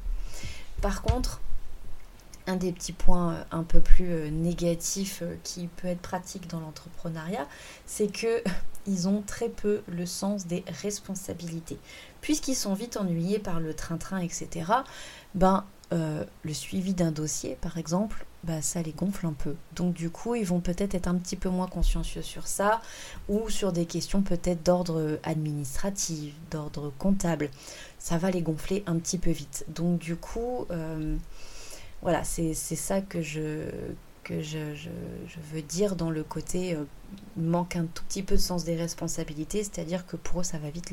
Par 0.82 1.02
contre, 1.02 1.40
un 2.48 2.56
des 2.56 2.72
petits 2.72 2.94
points 2.94 3.34
euh, 3.34 3.44
un 3.52 3.64
peu 3.64 3.80
plus 3.80 4.12
euh, 4.12 4.30
négatifs 4.30 5.20
euh, 5.22 5.36
qui 5.44 5.68
peut 5.68 5.88
être 5.88 6.02
pratique 6.02 6.50
dans 6.50 6.60
l'entrepreneuriat, 6.60 7.48
c'est 7.86 8.12
que 8.12 8.44
ils 8.88 9.08
ont 9.08 9.22
très 9.22 9.50
peu 9.50 9.82
le 9.88 10.06
sens 10.06 10.46
des 10.46 10.64
responsabilités. 10.82 11.78
Puisqu'ils 12.22 12.56
sont 12.56 12.74
vite 12.74 12.98
ennuyés 12.98 13.40
par 13.40 13.60
le 13.60 13.74
train-train, 13.74 14.20
etc., 14.20 14.72
ben, 15.36 15.66
le 15.92 16.54
suivi 16.54 16.96
d'un 16.96 17.12
dossier, 17.12 17.56
par 17.62 17.78
exemple, 17.78 18.26
bah, 18.44 18.64
ça 18.64 18.82
les 18.82 18.94
gonfle 18.94 19.28
un 19.28 19.34
peu. 19.34 19.54
Donc 19.76 19.94
du 19.94 20.10
coup, 20.10 20.34
ils 20.34 20.46
vont 20.46 20.60
peut-être 20.60 20.96
être 20.96 21.06
un 21.06 21.14
petit 21.14 21.36
peu 21.36 21.50
moins 21.50 21.68
consciencieux 21.68 22.24
sur 22.24 22.48
ça, 22.48 22.82
ou 23.30 23.48
sur 23.52 23.72
des 23.72 23.86
questions 23.86 24.24
peut-être 24.24 24.64
d'ordre 24.64 25.20
administratif, 25.22 26.34
d'ordre 26.50 26.92
comptable. 26.98 27.52
Ça 28.00 28.18
va 28.18 28.32
les 28.32 28.42
gonfler 28.42 28.84
un 28.88 28.98
petit 28.98 29.20
peu 29.20 29.30
vite. 29.30 29.66
Donc 29.68 30.00
du 30.00 30.16
coup, 30.16 30.66
voilà, 32.04 32.26
c'est 32.26 32.54
ça 32.54 33.00
que 33.02 33.22
je, 33.22 33.70
veux 34.30 35.62
dire 35.62 35.96
dans 35.96 36.10
le 36.10 36.24
côté 36.24 36.76
euh, 36.76 36.84
manque 37.38 37.78
un 37.78 37.86
tout 37.86 38.04
petit 38.04 38.24
peu 38.24 38.36
de 38.36 38.42
sens 38.42 38.66
des 38.66 38.76
responsabilités, 38.76 39.64
c'est-à-dire 39.64 40.06
que 40.06 40.18
pour 40.18 40.42
eux 40.42 40.44
ça 40.44 40.58
va 40.58 40.70
vite 40.70 40.92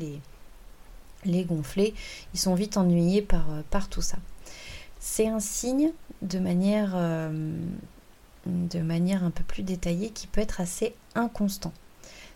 les, 1.25 1.43
gonfler, 1.43 1.93
ils 2.33 2.39
sont 2.39 2.55
vite 2.55 2.77
ennuyés 2.77 3.21
par, 3.21 3.51
euh, 3.51 3.61
par 3.69 3.89
tout 3.89 4.01
ça. 4.01 4.17
C'est 5.01 5.27
un 5.27 5.41
signe 5.41 5.91
de 6.21 6.39
manière, 6.39 6.93
euh, 6.95 7.51
de 8.45 8.79
manière 8.79 9.25
un 9.25 9.31
peu 9.31 9.43
plus 9.43 9.63
détaillée 9.63 10.11
qui 10.11 10.27
peut 10.27 10.41
être 10.41 10.61
assez 10.61 10.95
inconstant. 11.13 11.73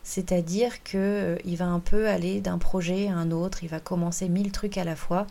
C'est-à-dire 0.05 0.83
qu'il 0.83 0.99
euh, 0.99 1.55
va 1.57 1.65
un 1.65 1.79
peu 1.79 2.07
aller 2.07 2.39
d'un 2.39 2.59
projet 2.59 3.07
à 3.07 3.15
un 3.15 3.31
autre, 3.31 3.63
il 3.63 3.69
va 3.69 3.79
commencer 3.79 4.29
mille 4.29 4.51
trucs 4.51 4.77
à 4.77 4.83
la 4.83 4.95
fois, 4.95 5.25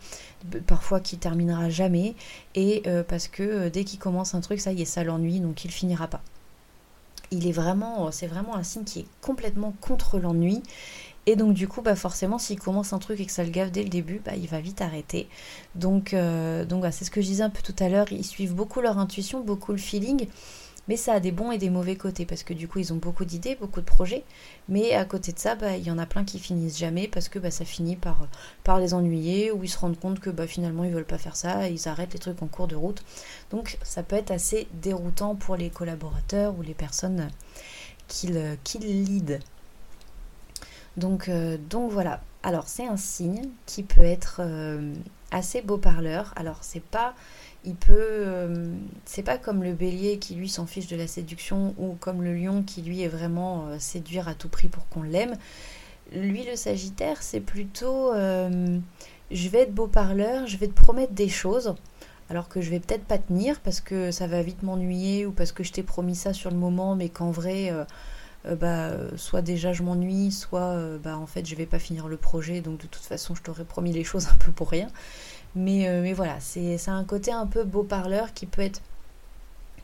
parfois 0.67 0.99
qui 0.99 1.17
terminera 1.17 1.69
jamais, 1.69 2.13
et 2.55 2.83
euh, 2.85 3.01
parce 3.01 3.29
que 3.29 3.41
euh, 3.41 3.69
dès 3.69 3.85
qu'il 3.85 3.99
commence 3.99 4.35
un 4.35 4.41
truc, 4.41 4.59
ça 4.59 4.73
y 4.73 4.81
est, 4.81 4.85
ça 4.85 5.05
l'ennuie, 5.05 5.39
donc 5.39 5.63
il 5.63 5.71
finira 5.71 6.07
pas. 6.07 6.21
Il 7.31 7.47
est 7.47 7.53
vraiment, 7.53 8.11
c'est 8.11 8.27
vraiment 8.27 8.57
un 8.57 8.63
signe 8.63 8.83
qui 8.83 8.99
est 8.99 9.05
complètement 9.21 9.73
contre 9.79 10.19
l'ennui. 10.19 10.61
Et 11.25 11.37
donc 11.37 11.53
du 11.53 11.69
coup, 11.69 11.81
bah 11.81 11.95
forcément, 11.95 12.37
s'il 12.37 12.59
commence 12.59 12.91
un 12.91 12.99
truc 12.99 13.21
et 13.21 13.25
que 13.25 13.31
ça 13.31 13.45
le 13.45 13.51
gave 13.51 13.71
dès 13.71 13.81
le 13.81 13.89
début, 13.89 14.21
bah, 14.23 14.35
il 14.35 14.47
va 14.47 14.59
vite 14.59 14.81
arrêter. 14.81 15.27
Donc, 15.73 16.13
donc 16.13 16.85
c'est 16.91 17.03
ce 17.03 17.09
que 17.09 17.21
je 17.21 17.25
disais 17.25 17.43
un 17.43 17.49
peu 17.49 17.63
tout 17.63 17.75
à 17.79 17.89
l'heure, 17.89 18.11
ils 18.11 18.25
suivent 18.25 18.53
beaucoup 18.53 18.79
leur 18.79 18.99
intuition, 18.99 19.41
beaucoup 19.41 19.71
le 19.71 19.79
feeling. 19.79 20.27
Mais 20.87 20.97
ça 20.97 21.13
a 21.13 21.19
des 21.19 21.31
bons 21.31 21.51
et 21.51 21.57
des 21.57 21.69
mauvais 21.69 21.95
côtés 21.95 22.25
parce 22.25 22.43
que 22.43 22.53
du 22.53 22.67
coup 22.67 22.79
ils 22.79 22.93
ont 22.93 22.97
beaucoup 22.97 23.25
d'idées, 23.25 23.55
beaucoup 23.55 23.81
de 23.81 23.85
projets. 23.85 24.23
Mais 24.69 24.93
à 24.93 25.05
côté 25.05 25.31
de 25.31 25.39
ça, 25.39 25.55
bah, 25.55 25.77
il 25.77 25.83
y 25.83 25.91
en 25.91 25.97
a 25.97 26.05
plein 26.05 26.23
qui 26.23 26.39
finissent 26.39 26.77
jamais 26.77 27.07
parce 27.07 27.29
que 27.29 27.39
bah, 27.39 27.51
ça 27.51 27.65
finit 27.65 27.95
par, 27.95 28.79
les 28.79 28.93
ennuyer 28.93 29.51
ou 29.51 29.63
ils 29.63 29.69
se 29.69 29.77
rendent 29.77 29.99
compte 29.99 30.19
que 30.19 30.29
bah, 30.29 30.47
finalement 30.47 30.83
ils 30.83 30.91
veulent 30.91 31.05
pas 31.05 31.17
faire 31.17 31.35
ça 31.35 31.67
ils 31.69 31.87
arrêtent 31.87 32.13
les 32.13 32.19
trucs 32.19 32.41
en 32.41 32.47
cours 32.47 32.67
de 32.67 32.75
route. 32.75 33.03
Donc 33.51 33.77
ça 33.83 34.03
peut 34.03 34.15
être 34.15 34.31
assez 34.31 34.67
déroutant 34.73 35.35
pour 35.35 35.55
les 35.55 35.69
collaborateurs 35.69 36.55
ou 36.57 36.61
les 36.61 36.73
personnes 36.73 37.29
qui 38.07 38.27
le, 38.27 38.57
qui 38.63 38.79
lead. 38.79 39.39
Donc, 40.97 41.29
euh, 41.29 41.57
donc 41.69 41.91
voilà. 41.91 42.21
Alors 42.43 42.67
c'est 42.67 42.85
un 42.85 42.97
signe 42.97 43.49
qui 43.65 43.83
peut 43.83 44.03
être 44.03 44.37
euh, 44.39 44.93
assez 45.35 45.61
beau 45.61 45.77
parleur. 45.77 46.33
Alors 46.35 46.59
c'est 46.61 46.83
pas 46.83 47.13
il 47.65 47.75
peut. 47.75 47.93
Euh, 47.97 48.73
c'est 49.05 49.23
pas 49.23 49.37
comme 49.37 49.63
le 49.63 49.73
bélier 49.73 50.19
qui 50.19 50.35
lui 50.35 50.49
s'en 50.49 50.65
fiche 50.65 50.87
de 50.87 50.95
la 50.95 51.07
séduction 51.07 51.73
ou 51.77 51.95
comme 51.99 52.23
le 52.23 52.33
lion 52.35 52.63
qui 52.63 52.81
lui 52.81 53.01
est 53.01 53.07
vraiment 53.07 53.67
euh, 53.67 53.77
séduire 53.79 54.27
à 54.27 54.35
tout 54.35 54.49
prix 54.49 54.67
pour 54.67 54.87
qu'on 54.89 55.03
l'aime. 55.03 55.35
Lui, 56.13 56.45
le 56.45 56.55
sagittaire, 56.55 57.23
c'est 57.23 57.39
plutôt. 57.39 58.13
Euh, 58.13 58.77
je 59.31 59.49
vais 59.49 59.61
être 59.61 59.73
beau 59.73 59.87
parleur, 59.87 60.45
je 60.45 60.57
vais 60.57 60.67
te 60.67 60.79
promettre 60.79 61.13
des 61.13 61.29
choses. 61.29 61.75
Alors 62.29 62.47
que 62.47 62.61
je 62.61 62.69
vais 62.71 62.79
peut-être 62.79 63.05
pas 63.05 63.19
tenir 63.19 63.59
parce 63.59 63.81
que 63.81 64.11
ça 64.11 64.25
va 64.25 64.41
vite 64.41 64.63
m'ennuyer 64.63 65.25
ou 65.25 65.31
parce 65.31 65.51
que 65.51 65.63
je 65.63 65.71
t'ai 65.71 65.83
promis 65.83 66.15
ça 66.15 66.33
sur 66.33 66.49
le 66.49 66.57
moment, 66.57 66.95
mais 66.95 67.09
qu'en 67.09 67.31
vrai. 67.31 67.71
Bah, 68.59 68.91
soit 69.17 69.41
déjà 69.41 69.73
je 69.73 69.83
m'ennuie, 69.83 70.31
soit 70.31 70.77
bah, 70.99 71.17
en 71.17 71.25
fait 71.25 71.45
je 71.45 71.55
vais 71.55 71.65
pas 71.65 71.79
finir 71.79 72.07
le 72.07 72.17
projet, 72.17 72.61
donc 72.61 72.79
de 72.81 72.87
toute 72.87 73.03
façon 73.03 73.35
je 73.35 73.41
t'aurais 73.41 73.65
promis 73.65 73.91
les 73.91 74.03
choses 74.03 74.27
un 74.27 74.35
peu 74.35 74.51
pour 74.51 74.69
rien. 74.69 74.87
Mais, 75.55 75.87
euh, 75.87 76.01
mais 76.01 76.13
voilà, 76.13 76.39
c'est 76.39 76.89
un 76.89 77.03
côté 77.05 77.31
un 77.31 77.47
peu 77.47 77.63
beau 77.63 77.83
parleur 77.83 78.33
qui 78.33 78.45
peut 78.45 78.61
être 78.61 78.81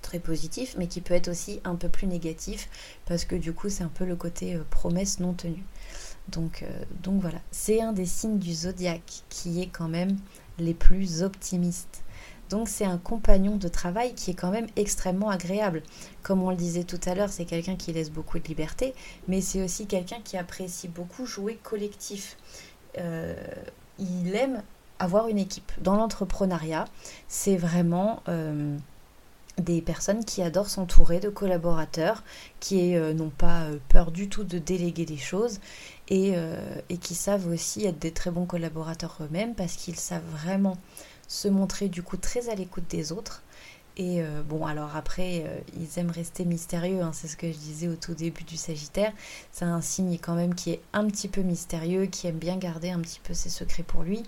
très 0.01 0.19
positif, 0.19 0.75
mais 0.77 0.87
qui 0.87 0.99
peut 0.99 1.13
être 1.13 1.29
aussi 1.29 1.61
un 1.63 1.75
peu 1.75 1.87
plus 1.87 2.07
négatif, 2.07 2.69
parce 3.05 3.23
que 3.23 3.35
du 3.35 3.53
coup, 3.53 3.69
c'est 3.69 3.83
un 3.83 3.91
peu 3.93 4.05
le 4.05 4.15
côté 4.15 4.55
euh, 4.55 4.63
promesse 4.69 5.19
non 5.19 5.33
tenue. 5.33 5.63
Donc, 6.27 6.63
euh, 6.63 6.83
donc 7.01 7.21
voilà, 7.21 7.39
c'est 7.51 7.81
un 7.81 7.93
des 7.93 8.05
signes 8.05 8.37
du 8.37 8.53
zodiaque 8.53 9.23
qui 9.29 9.61
est 9.61 9.67
quand 9.67 9.87
même 9.87 10.17
les 10.59 10.73
plus 10.73 11.23
optimistes. 11.23 12.03
Donc 12.51 12.69
c'est 12.69 12.85
un 12.85 12.97
compagnon 12.99 13.55
de 13.55 13.67
travail 13.67 14.13
qui 14.13 14.31
est 14.31 14.35
quand 14.35 14.51
même 14.51 14.67
extrêmement 14.75 15.29
agréable. 15.29 15.81
Comme 16.21 16.43
on 16.43 16.51
le 16.51 16.55
disait 16.55 16.83
tout 16.83 16.99
à 17.05 17.15
l'heure, 17.15 17.29
c'est 17.29 17.45
quelqu'un 17.45 17.75
qui 17.75 17.91
laisse 17.91 18.11
beaucoup 18.11 18.37
de 18.37 18.47
liberté, 18.47 18.93
mais 19.27 19.41
c'est 19.41 19.63
aussi 19.63 19.87
quelqu'un 19.87 20.19
qui 20.23 20.37
apprécie 20.37 20.87
beaucoup 20.87 21.25
jouer 21.25 21.57
collectif. 21.63 22.37
il 23.99 24.35
aime 24.35 24.61
avoir 25.01 25.27
une 25.27 25.39
équipe. 25.39 25.71
Dans 25.81 25.95
l'entrepreneuriat, 25.95 26.85
c'est 27.27 27.57
vraiment 27.57 28.21
euh, 28.29 28.77
des 29.57 29.81
personnes 29.81 30.23
qui 30.23 30.43
adorent 30.43 30.69
s'entourer 30.69 31.19
de 31.19 31.29
collaborateurs, 31.29 32.23
qui 32.59 32.95
euh, 32.95 33.13
n'ont 33.13 33.31
pas 33.31 33.63
euh, 33.63 33.77
peur 33.89 34.11
du 34.11 34.29
tout 34.29 34.43
de 34.43 34.59
déléguer 34.59 35.05
des 35.05 35.17
choses 35.17 35.59
et, 36.07 36.35
qui 36.99 37.15
savent 37.15 37.47
aussi 37.47 37.85
être 37.85 37.97
des 37.97 38.11
très 38.11 38.31
bons 38.31 38.45
collaborateurs 38.45 39.17
eux-mêmes 39.21 39.55
parce 39.55 39.73
qu'ils 39.73 39.95
savent 39.95 40.29
vraiment 40.29 40.77
se 41.31 41.47
montrer 41.47 41.87
du 41.87 42.03
coup 42.03 42.17
très 42.17 42.49
à 42.49 42.55
l'écoute 42.55 42.85
des 42.89 43.11
autres. 43.11 43.43
Et 43.97 44.23
bon, 44.47 44.65
alors 44.65 44.95
après, 44.95 45.45
ils 45.79 45.99
aiment 45.99 46.11
rester 46.11 46.43
mystérieux, 46.45 47.01
hein, 47.01 47.11
c'est 47.13 47.27
ce 47.27 47.37
que 47.37 47.51
je 47.51 47.57
disais 47.57 47.87
au 47.87 47.95
tout 47.95 48.15
début 48.15 48.43
du 48.43 48.57
Sagittaire. 48.57 49.11
C'est 49.51 49.65
un 49.65 49.81
signe 49.81 50.17
quand 50.17 50.33
même 50.33 50.55
qui 50.55 50.71
est 50.71 50.81
un 50.93 51.05
petit 51.05 51.27
peu 51.27 51.41
mystérieux, 51.41 52.05
qui 52.05 52.25
aime 52.25 52.37
bien 52.37 52.57
garder 52.57 52.89
un 52.89 52.99
petit 52.99 53.19
peu 53.21 53.33
ses 53.33 53.49
secrets 53.49 53.83
pour 53.83 54.01
lui 54.03 54.23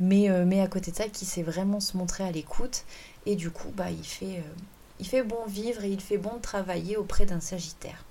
mais, 0.00 0.30
euh, 0.30 0.62
à 0.62 0.66
côté 0.66 0.90
de 0.90 0.96
ça, 0.96 1.08
qui 1.08 1.24
sait 1.24 1.42
vraiment 1.42 1.80
se 1.80 1.96
montrer 1.96 2.24
à 2.24 2.30
l'écoute. 2.30 2.84
Et 3.26 3.36
du 3.36 3.50
coup, 3.50 3.70
bah, 3.76 3.90
il, 3.90 4.04
fait, 4.04 4.42
euh, 5.14 5.24
bon 5.24 5.46
vivre 5.46 5.84
et 5.84 5.90
il 5.90 6.00
fait 6.00 6.18
bon 6.18 6.38
travailler 6.40 6.96
auprès 6.96 7.26
d'un 7.26 7.40
Sagittaire. 7.40 8.04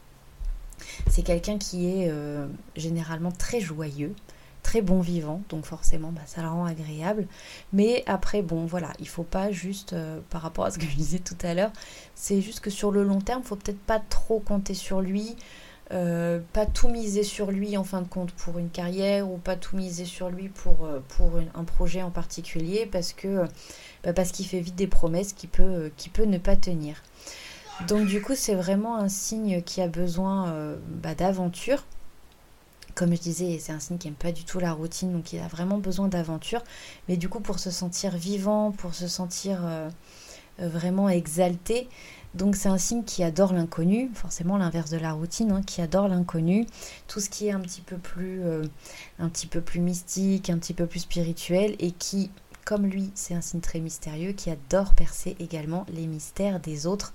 C'est 1.09 1.23
quelqu'un 1.23 1.57
qui 1.57 1.87
est 1.87 2.09
euh, 2.09 2.47
généralement 2.75 3.31
très 3.31 3.61
joyeux, 3.61 4.13
très 4.63 4.81
bon 4.81 5.01
vivant, 5.01 5.41
donc 5.49 5.65
forcément 5.65 6.11
bah, 6.11 6.21
ça 6.25 6.41
le 6.41 6.47
rend 6.47 6.65
agréable. 6.65 7.27
Mais 7.73 8.03
après, 8.07 8.41
bon 8.41 8.65
voilà, 8.65 8.89
il 8.99 9.07
faut 9.07 9.23
pas 9.23 9.51
juste, 9.51 9.95
par 10.29 10.41
rapport 10.41 10.65
à 10.65 10.71
ce 10.71 10.79
que 10.79 10.85
je 10.85 10.95
disais 10.95 11.19
tout 11.19 11.37
à 11.43 11.53
l'heure, 11.53 11.71
c'est 12.15 12.41
juste 12.41 12.61
que 12.61 12.69
sur 12.69 12.91
le 12.91 13.03
long 13.03 13.21
terme, 13.21 13.43
faut 13.43 13.55
peut-être 13.55 13.81
pas 13.81 13.99
trop 13.99 14.39
compter 14.39 14.73
sur 14.73 15.01
lui. 15.01 15.35
Euh, 15.91 16.39
pas 16.53 16.65
tout 16.65 16.87
miser 16.87 17.23
sur 17.23 17.51
lui 17.51 17.77
en 17.77 17.83
fin 17.83 18.01
de 18.01 18.07
compte 18.07 18.31
pour 18.31 18.57
une 18.57 18.69
carrière 18.69 19.29
ou 19.29 19.37
pas 19.37 19.55
tout 19.55 19.75
miser 19.75 20.05
sur 20.05 20.29
lui 20.29 20.47
pour, 20.47 20.85
euh, 20.85 21.01
pour 21.09 21.33
un 21.53 21.63
projet 21.65 22.01
en 22.01 22.09
particulier 22.09 22.87
parce 22.89 23.13
que 23.13 23.45
bah, 24.03 24.13
parce 24.13 24.31
qu'il 24.31 24.47
fait 24.47 24.61
vite 24.61 24.75
des 24.75 24.87
promesses 24.87 25.33
qu'il 25.33 25.49
peut, 25.49 25.91
peut 26.13 26.23
ne 26.23 26.37
pas 26.37 26.55
tenir. 26.55 27.03
Donc 27.87 28.07
du 28.07 28.21
coup 28.21 28.33
c'est 28.33 28.55
vraiment 28.55 28.95
un 28.95 29.09
signe 29.09 29.61
qui 29.61 29.81
a 29.81 29.87
besoin 29.87 30.49
euh, 30.49 30.77
bah, 30.87 31.15
d'aventure. 31.15 31.83
Comme 33.03 33.15
je 33.17 33.21
disais, 33.21 33.59
c'est 33.59 33.73
un 33.73 33.81
signe 33.81 33.97
qui 33.97 34.07
n'aime 34.07 34.15
pas 34.15 34.31
du 34.31 34.45
tout 34.45 34.59
la 34.59 34.71
routine, 34.71 35.11
donc 35.11 35.33
il 35.33 35.39
a 35.39 35.47
vraiment 35.49 35.77
besoin 35.77 36.07
d'aventure. 36.07 36.63
Mais 37.09 37.17
du 37.17 37.27
coup, 37.27 37.41
pour 37.41 37.59
se 37.59 37.69
sentir 37.69 38.15
vivant, 38.15 38.71
pour 38.71 38.93
se 38.93 39.09
sentir 39.09 39.59
vraiment 40.57 41.09
exalté, 41.09 41.89
donc 42.33 42.55
c'est 42.55 42.69
un 42.69 42.77
signe 42.77 43.03
qui 43.03 43.23
adore 43.23 43.53
l'inconnu, 43.53 44.09
forcément 44.13 44.57
l'inverse 44.57 44.89
de 44.89 44.97
la 44.97 45.13
routine, 45.13 45.51
hein, 45.51 45.61
qui 45.61 45.81
adore 45.81 46.07
l'inconnu, 46.07 46.65
tout 47.07 47.19
ce 47.19 47.29
qui 47.29 47.47
est 47.47 47.51
un 47.51 47.59
petit 47.59 47.81
peu 47.81 47.97
plus, 47.97 48.41
euh, 48.43 48.63
un 49.19 49.29
petit 49.29 49.45
peu 49.47 49.61
plus 49.61 49.79
mystique, 49.79 50.49
un 50.49 50.57
petit 50.57 50.73
peu 50.73 50.87
plus 50.87 51.01
spirituel, 51.01 51.75
et 51.79 51.91
qui, 51.91 52.31
comme 52.65 52.87
lui, 52.87 53.11
c'est 53.13 53.35
un 53.35 53.41
signe 53.41 53.59
très 53.59 53.79
mystérieux, 53.79 54.31
qui 54.31 54.49
adore 54.49 54.95
percer 54.95 55.35
également 55.39 55.85
les 55.93 56.07
mystères 56.07 56.59
des 56.59 56.87
autres, 56.87 57.13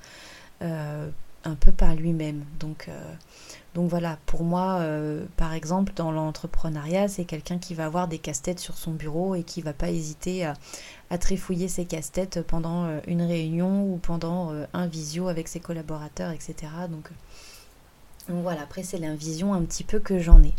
euh, 0.63 1.11
un 1.45 1.55
peu 1.57 1.73
par 1.73 1.95
lui-même. 1.97 2.45
Donc, 2.61 2.87
euh, 2.89 3.15
donc 3.79 3.89
voilà, 3.89 4.19
pour 4.27 4.43
moi, 4.43 4.85
par 5.37 5.53
exemple, 5.53 5.93
dans 5.95 6.11
l'entrepreneuriat, 6.11 7.07
c'est 7.07 7.25
quelqu'un 7.25 7.59
qui 7.59 7.75
va 7.75 7.85
avoir 7.85 8.09
des 8.09 8.19
casse-têtes 8.19 8.59
sur 8.59 8.77
son 8.77 8.91
bureau 8.91 9.37
et 9.37 9.45
qui 9.45 9.63
va 9.63 9.73
pas 9.73 9.89
hésiter 9.89 10.45
à, 10.45 10.55
à 11.11 11.19
trifouiller 11.19 11.69
ses 11.69 11.85
casse-têtes 11.85 12.43
pendant 12.43 12.85
euh, 12.85 13.01
une 13.07 13.23
réunion 13.23 13.85
ou 13.85 13.97
pendant 13.97 14.53
euh, 14.53 14.67
un 14.73 14.87
visio 14.87 15.29
avec 15.29 15.49
ses 15.49 15.61
collaborateurs, 15.61 16.33
etc. 16.33 16.55
Donc, 16.91 17.09
euh, 17.09 18.33
donc 18.33 18.43
voilà, 18.43 18.63
après 18.63 18.83
c'est 18.83 18.99
l'invision 18.99 19.55
un 19.55 19.63
petit 19.63 19.85
peu 19.85 20.01
que 20.01 20.19
j'en 20.19 20.43
ai. 20.43 20.53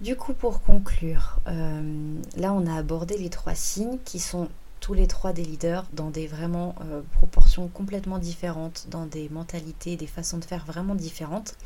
Du 0.00 0.16
coup, 0.16 0.32
pour 0.32 0.62
conclure, 0.62 1.40
là 1.44 2.52
on 2.54 2.66
a 2.66 2.76
abordé 2.76 3.18
les 3.18 3.30
trois 3.30 3.56
signes 3.56 3.98
qui 4.04 4.20
sont 4.20 4.48
tous 4.80 4.94
les 4.94 5.06
trois 5.06 5.32
des 5.32 5.44
leaders 5.44 5.84
dans 5.92 6.10
des 6.10 6.26
vraiment 6.26 6.74
proportions 7.12 7.68
complètement 7.68 8.18
différentes, 8.18 8.86
dans 8.90 9.06
des 9.06 9.28
mentalités, 9.28 9.96
des 9.96 10.06
façons 10.06 10.38
de 10.38 10.44
faire 10.44 10.64
vraiment 10.64 10.94
différentes, 10.94 11.56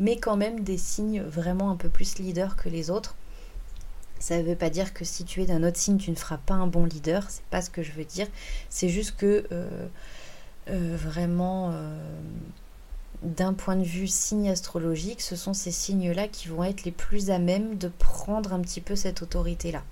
mais 0.00 0.16
quand 0.16 0.36
même 0.36 0.60
des 0.60 0.78
signes 0.78 1.22
vraiment 1.22 1.70
un 1.70 1.76
peu 1.76 1.88
plus 1.88 2.18
leaders 2.18 2.56
que 2.56 2.68
les 2.68 2.90
autres. 2.90 3.14
Ça 4.22 4.38
ne 4.38 4.44
veut 4.44 4.54
pas 4.54 4.70
dire 4.70 4.94
que 4.94 5.04
si 5.04 5.24
tu 5.24 5.42
es 5.42 5.46
d'un 5.46 5.64
autre 5.64 5.78
signe, 5.78 5.98
tu 5.98 6.12
ne 6.12 6.14
feras 6.14 6.36
pas 6.36 6.54
un 6.54 6.68
bon 6.68 6.84
leader. 6.84 7.24
C'est 7.28 7.42
pas 7.46 7.60
ce 7.60 7.70
que 7.70 7.82
je 7.82 7.90
veux 7.90 8.04
dire. 8.04 8.28
C'est 8.70 8.88
juste 8.88 9.16
que 9.16 9.44
euh, 9.50 9.88
euh, 10.70 10.96
vraiment, 10.96 11.70
euh, 11.72 11.98
d'un 13.22 13.52
point 13.52 13.74
de 13.74 13.82
vue 13.82 14.06
signe 14.06 14.48
astrologique, 14.48 15.20
ce 15.20 15.34
sont 15.34 15.54
ces 15.54 15.72
signes-là 15.72 16.28
qui 16.28 16.46
vont 16.46 16.62
être 16.62 16.84
les 16.84 16.92
plus 16.92 17.30
à 17.30 17.40
même 17.40 17.76
de 17.78 17.88
prendre 17.88 18.52
un 18.52 18.60
petit 18.60 18.80
peu 18.80 18.94
cette 18.94 19.22
autorité-là. 19.22 19.82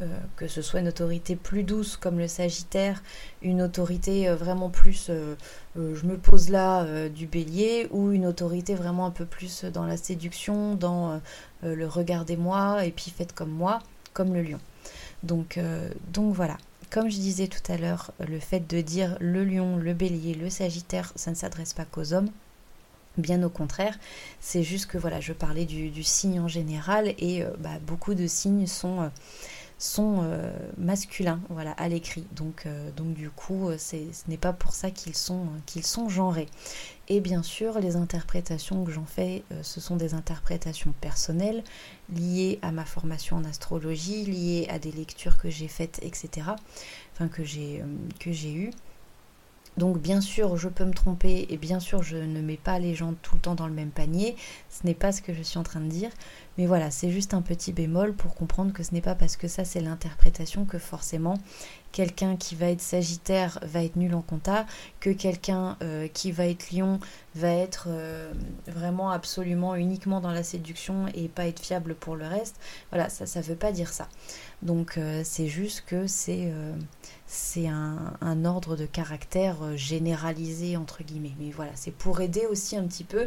Euh, 0.00 0.06
que 0.36 0.46
ce 0.46 0.62
soit 0.62 0.78
une 0.78 0.86
autorité 0.86 1.34
plus 1.34 1.64
douce 1.64 1.96
comme 1.96 2.20
le 2.20 2.28
Sagittaire, 2.28 3.02
une 3.42 3.60
autorité 3.60 4.28
euh, 4.28 4.36
vraiment 4.36 4.70
plus 4.70 5.10
euh, 5.10 5.34
je 5.74 6.06
me 6.06 6.16
pose 6.16 6.50
là 6.50 7.08
du 7.08 7.26
bélier, 7.26 7.88
ou 7.90 8.12
une 8.12 8.26
autorité 8.26 8.76
vraiment 8.76 9.06
un 9.06 9.10
peu 9.10 9.24
plus 9.24 9.64
dans 9.64 9.84
la 9.84 9.96
séduction, 9.96 10.74
dans 10.74 11.20
le 11.62 11.86
regardez-moi 11.86 12.84
et 12.84 12.90
puis 12.90 13.12
faites 13.16 13.32
comme 13.32 13.50
moi, 13.50 13.78
comme 14.12 14.34
le 14.34 14.42
lion. 14.42 14.58
Donc, 15.22 15.60
donc 16.12 16.34
voilà. 16.34 16.56
comme 16.90 17.08
je 17.08 17.18
disais 17.18 17.46
tout 17.46 17.72
à 17.72 17.76
l'heure, 17.76 18.10
le 18.26 18.40
fait 18.40 18.68
de 18.68 18.80
dire 18.80 19.16
le 19.20 19.44
lion, 19.44 19.76
le 19.76 19.94
bélier, 19.94 20.34
le 20.34 20.50
sagittaire, 20.50 21.12
ça 21.14 21.30
ne 21.30 21.36
s'adresse 21.36 21.74
pas 21.74 21.84
qu'aux 21.84 22.12
hommes. 22.12 22.30
Bien 23.16 23.40
au 23.44 23.50
contraire, 23.50 23.96
c'est 24.40 24.64
juste 24.64 24.86
que 24.86 24.98
voilà, 24.98 25.20
je 25.20 25.32
parlais 25.32 25.64
du, 25.64 26.02
signe 26.02 26.40
en 26.40 26.48
général 26.48 27.14
et 27.18 27.44
bah, 27.60 27.78
beaucoup 27.86 28.14
de 28.14 28.26
signes 28.26 28.66
sont, 28.66 29.10
sont 29.78 30.20
euh, 30.22 30.52
masculins 30.76 31.40
voilà, 31.48 31.72
à 31.72 31.88
l'écrit. 31.88 32.26
Donc, 32.32 32.66
donc 32.96 33.14
du 33.14 33.30
coup, 33.30 33.70
ce 33.78 33.96
n'est 34.28 34.36
pas 34.36 34.52
pour 34.52 34.72
ça 34.72 34.90
qu'ils 34.90 35.14
sont, 35.14 35.46
qu'ils 35.66 35.86
sont 35.86 36.08
genrés. 36.08 36.48
Et 37.08 37.20
bien 37.20 37.42
sûr, 37.42 37.78
les 37.78 37.96
interprétations 37.96 38.84
que 38.84 38.90
j'en 38.90 39.06
fais, 39.06 39.42
ce 39.62 39.80
sont 39.80 39.96
des 39.96 40.12
interprétations 40.12 40.92
personnelles 41.00 41.64
liées 42.12 42.58
à 42.60 42.70
ma 42.70 42.84
formation 42.84 43.36
en 43.36 43.44
astrologie, 43.44 44.24
liées 44.24 44.66
à 44.68 44.78
des 44.78 44.92
lectures 44.92 45.38
que 45.38 45.48
j'ai 45.48 45.68
faites, 45.68 46.00
etc. 46.02 46.48
Enfin, 47.14 47.28
que 47.28 47.44
j'ai 47.44 47.82
eues. 48.52 48.70
Donc 49.78 50.00
bien 50.00 50.20
sûr, 50.20 50.56
je 50.56 50.68
peux 50.68 50.84
me 50.84 50.92
tromper 50.92 51.46
et 51.50 51.56
bien 51.56 51.78
sûr, 51.78 52.02
je 52.02 52.16
ne 52.16 52.40
mets 52.40 52.56
pas 52.56 52.80
les 52.80 52.96
gens 52.96 53.14
tout 53.22 53.36
le 53.36 53.40
temps 53.40 53.54
dans 53.54 53.68
le 53.68 53.72
même 53.72 53.90
panier. 53.90 54.34
Ce 54.70 54.84
n'est 54.84 54.94
pas 54.94 55.12
ce 55.12 55.22
que 55.22 55.32
je 55.32 55.40
suis 55.40 55.56
en 55.56 55.62
train 55.62 55.80
de 55.80 55.86
dire. 55.86 56.10
Mais 56.58 56.66
voilà, 56.66 56.90
c'est 56.90 57.10
juste 57.10 57.32
un 57.32 57.42
petit 57.42 57.72
bémol 57.72 58.12
pour 58.14 58.34
comprendre 58.34 58.72
que 58.72 58.82
ce 58.82 58.92
n'est 58.92 59.00
pas 59.00 59.14
parce 59.14 59.36
que 59.36 59.46
ça 59.46 59.64
c'est 59.64 59.80
l'interprétation 59.80 60.64
que 60.64 60.78
forcément 60.78 61.38
quelqu'un 61.92 62.36
qui 62.36 62.54
va 62.54 62.66
être 62.66 62.80
Sagittaire 62.80 63.58
va 63.62 63.82
être 63.82 63.96
nul 63.96 64.14
en 64.14 64.22
compta, 64.22 64.66
que 65.00 65.10
quelqu'un 65.10 65.76
euh, 65.82 66.08
qui 66.08 66.32
va 66.32 66.46
être 66.46 66.70
Lion 66.70 67.00
va 67.34 67.50
être 67.50 67.86
euh, 67.88 68.32
vraiment 68.66 69.10
absolument 69.10 69.74
uniquement 69.74 70.20
dans 70.20 70.30
la 70.30 70.42
séduction 70.42 71.06
et 71.14 71.28
pas 71.28 71.46
être 71.46 71.60
fiable 71.60 71.94
pour 71.94 72.16
le 72.16 72.26
reste. 72.26 72.56
Voilà, 72.90 73.08
ça 73.08 73.26
ça 73.26 73.40
veut 73.40 73.56
pas 73.56 73.72
dire 73.72 73.92
ça. 73.92 74.08
Donc 74.62 74.98
euh, 74.98 75.22
c'est 75.24 75.48
juste 75.48 75.84
que 75.86 76.06
c'est 76.06 76.52
c'est 77.26 77.68
un, 77.68 78.44
ordre 78.44 78.76
de 78.76 78.86
caractère 78.86 79.76
généralisé 79.76 80.76
entre 80.76 81.02
guillemets. 81.02 81.34
Mais 81.38 81.50
voilà, 81.50 81.72
c'est 81.74 81.90
pour 81.90 82.20
aider 82.20 82.46
aussi 82.46 82.76
un 82.76 82.84
petit 82.84 83.04
peu 83.04 83.26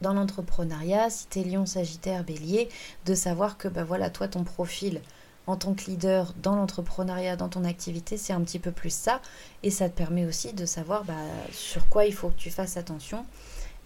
dans 0.00 0.12
l'entrepreneuriat, 0.12 1.10
si 1.10 1.26
t'es 1.28 1.44
lion, 1.44 1.64
sagittaire, 1.64 2.24
bélier, 2.24 2.68
de 3.06 3.14
savoir 3.14 3.56
que 3.56 3.68
bah 3.68 3.84
voilà, 3.84 4.10
toi 4.10 4.28
ton 4.28 4.42
profil 4.42 5.00
en 5.46 5.56
tant 5.56 5.74
que 5.74 5.84
leader 5.86 6.34
dans 6.42 6.54
l'entrepreneuriat, 6.54 7.36
dans 7.36 7.48
ton 7.48 7.64
activité, 7.64 8.16
c'est 8.16 8.32
un 8.32 8.40
petit 8.42 8.58
peu 8.58 8.70
plus 8.70 8.92
ça. 8.92 9.20
Et 9.62 9.70
ça 9.70 9.88
te 9.88 9.96
permet 9.96 10.24
aussi 10.24 10.52
de 10.52 10.66
savoir 10.66 11.04
bah, 11.04 11.14
sur 11.52 11.88
quoi 11.88 12.04
il 12.04 12.14
faut 12.14 12.28
que 12.28 12.38
tu 12.38 12.50
fasses 12.50 12.76
attention 12.76 13.24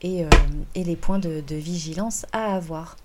et, 0.03 0.25
euh, 0.25 0.29
les 0.75 0.97
points 0.97 1.19
de, 1.19 1.43
vigilance 1.55 2.27
à 2.33 2.55
avoir. 2.55 2.97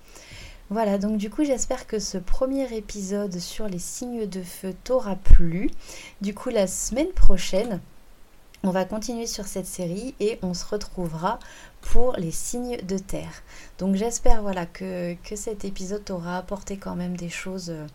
Voilà, 0.69 0.97
donc 0.97 1.17
du 1.17 1.29
coup 1.29 1.43
j'espère 1.43 1.85
que 1.85 1.99
ce 1.99 2.17
premier 2.17 2.73
épisode 2.73 3.37
sur 3.39 3.67
les 3.67 3.79
signes 3.79 4.25
de 4.25 4.41
feu 4.41 4.73
t'aura 4.85 5.17
plu. 5.17 5.69
Du 6.21 6.33
coup 6.33 6.49
la 6.49 6.65
semaine 6.65 7.11
prochaine, 7.11 7.81
on 8.63 8.69
va 8.69 8.85
continuer 8.85 9.27
sur 9.27 9.47
cette 9.47 9.65
série 9.65 10.15
et 10.21 10.39
on 10.41 10.53
se 10.53 10.65
retrouvera 10.65 11.39
pour 11.81 12.13
les 12.13 12.31
signes 12.31 12.77
de 12.87 12.97
terre. 12.97 13.43
Donc 13.79 13.95
j'espère 13.95 14.43
voilà 14.43 14.65
que, 14.65 15.15
que, 15.15 15.35
cet 15.35 15.65
épisode 15.65 16.05
t'aura 16.05 16.37
apporté 16.37 16.77
quand 16.77 16.95
même 16.95 17.17
des 17.17 17.29
choses, 17.29 17.71
euh, 17.71 17.85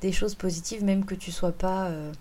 des 0.00 0.12
choses 0.12 0.34
positives, 0.34 0.84
même 0.84 1.04
que 1.04 1.14
tu 1.14 1.30
sois 1.32 1.52
pas 1.52 1.86
euh, 1.86 2.12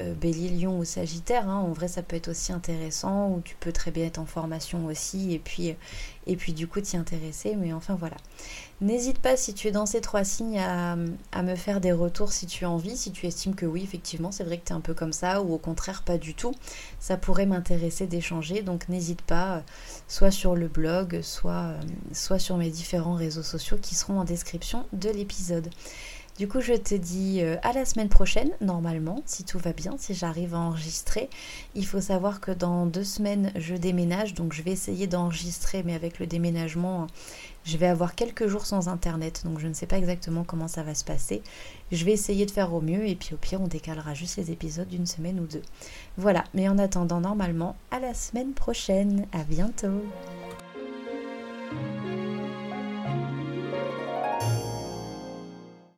euh, 0.00 0.14
bélier, 0.14 0.50
lion 0.50 0.78
ou 0.78 0.84
sagittaire. 0.84 1.48
Hein. 1.48 1.56
En 1.56 1.72
vrai, 1.72 1.88
ça 1.88 2.02
peut 2.02 2.14
être 2.14 2.28
aussi 2.28 2.52
intéressant, 2.52 3.30
ou 3.30 3.40
tu 3.40 3.56
peux 3.58 3.72
très 3.72 3.90
bien 3.90 4.06
être 4.06 4.18
en 4.18 4.26
formation 4.26 4.86
aussi, 4.86 5.34
et 5.34 5.38
puis, 5.38 5.74
et 6.26 6.36
puis 6.36 6.52
du 6.52 6.68
coup 6.68 6.80
t'y 6.80 6.96
intéresser. 6.96 7.56
Mais 7.56 7.72
enfin 7.72 7.96
voilà. 7.96 8.16
N'hésite 8.80 9.18
pas 9.18 9.36
si 9.36 9.54
tu 9.54 9.66
es 9.66 9.70
dans 9.72 9.86
ces 9.86 10.00
trois 10.00 10.22
signes 10.22 10.60
à, 10.60 10.94
me 10.94 11.54
faire 11.56 11.80
des 11.80 11.90
retours 11.90 12.30
si 12.30 12.46
tu 12.46 12.64
as 12.64 12.70
envie, 12.70 12.96
si 12.96 13.10
tu 13.10 13.26
estimes 13.26 13.56
que 13.56 13.66
oui, 13.66 13.82
effectivement, 13.82 14.30
c'est 14.30 14.44
vrai 14.44 14.58
que 14.58 14.66
tu 14.66 14.72
es 14.72 14.76
un 14.76 14.80
peu 14.80 14.94
comme 14.94 15.12
ça, 15.12 15.42
ou 15.42 15.52
au 15.52 15.58
contraire 15.58 16.02
pas 16.04 16.16
du 16.16 16.34
tout. 16.34 16.54
Ça 17.00 17.16
pourrait 17.16 17.46
m'intéresser 17.46 18.06
d'échanger, 18.06 18.62
donc 18.62 18.88
n'hésite 18.88 19.22
pas, 19.22 19.64
soit 20.06 20.30
sur 20.30 20.54
le 20.54 20.68
blog, 20.68 21.22
soit, 21.22 21.52
euh, 21.52 21.80
soit 22.12 22.38
sur 22.38 22.56
mes 22.56 22.70
différents 22.70 23.14
réseaux 23.14 23.42
sociaux 23.42 23.78
qui 23.82 23.96
seront 23.96 24.20
en 24.20 24.24
description 24.24 24.86
de 24.92 25.10
l'épisode. 25.10 25.70
Du 26.38 26.46
coup, 26.46 26.60
je 26.60 26.74
te 26.74 26.94
dis 26.94 27.40
euh, 27.42 27.56
à 27.64 27.72
la 27.72 27.84
semaine 27.84 28.08
prochaine, 28.08 28.50
normalement, 28.60 29.22
si 29.26 29.42
tout 29.42 29.58
va 29.58 29.72
bien, 29.72 29.96
si 29.98 30.14
j'arrive 30.14 30.54
à 30.54 30.58
enregistrer. 30.58 31.28
Il 31.74 31.84
faut 31.84 32.00
savoir 32.00 32.40
que 32.40 32.52
dans 32.52 32.86
deux 32.86 33.02
semaines, 33.02 33.50
je 33.56 33.74
déménage, 33.74 34.34
donc 34.34 34.52
je 34.52 34.62
vais 34.62 34.70
essayer 34.70 35.08
d'enregistrer, 35.08 35.82
mais 35.82 35.96
avec 35.96 36.20
le 36.20 36.28
déménagement, 36.28 37.08
je 37.64 37.76
vais 37.76 37.88
avoir 37.88 38.14
quelques 38.14 38.46
jours 38.46 38.66
sans 38.66 38.86
Internet, 38.86 39.42
donc 39.44 39.58
je 39.58 39.66
ne 39.66 39.74
sais 39.74 39.86
pas 39.86 39.98
exactement 39.98 40.44
comment 40.44 40.68
ça 40.68 40.84
va 40.84 40.94
se 40.94 41.04
passer. 41.04 41.42
Je 41.90 42.04
vais 42.04 42.12
essayer 42.12 42.46
de 42.46 42.52
faire 42.52 42.72
au 42.72 42.80
mieux, 42.80 43.08
et 43.08 43.16
puis 43.16 43.34
au 43.34 43.36
pire, 43.36 43.60
on 43.60 43.66
décalera 43.66 44.14
juste 44.14 44.36
les 44.36 44.52
épisodes 44.52 44.88
d'une 44.88 45.06
semaine 45.06 45.40
ou 45.40 45.46
deux. 45.46 45.62
Voilà, 46.18 46.44
mais 46.54 46.68
en 46.68 46.78
attendant, 46.78 47.20
normalement, 47.20 47.74
à 47.90 47.98
la 47.98 48.14
semaine 48.14 48.52
prochaine. 48.52 49.26
À 49.32 49.42
bientôt 49.42 50.04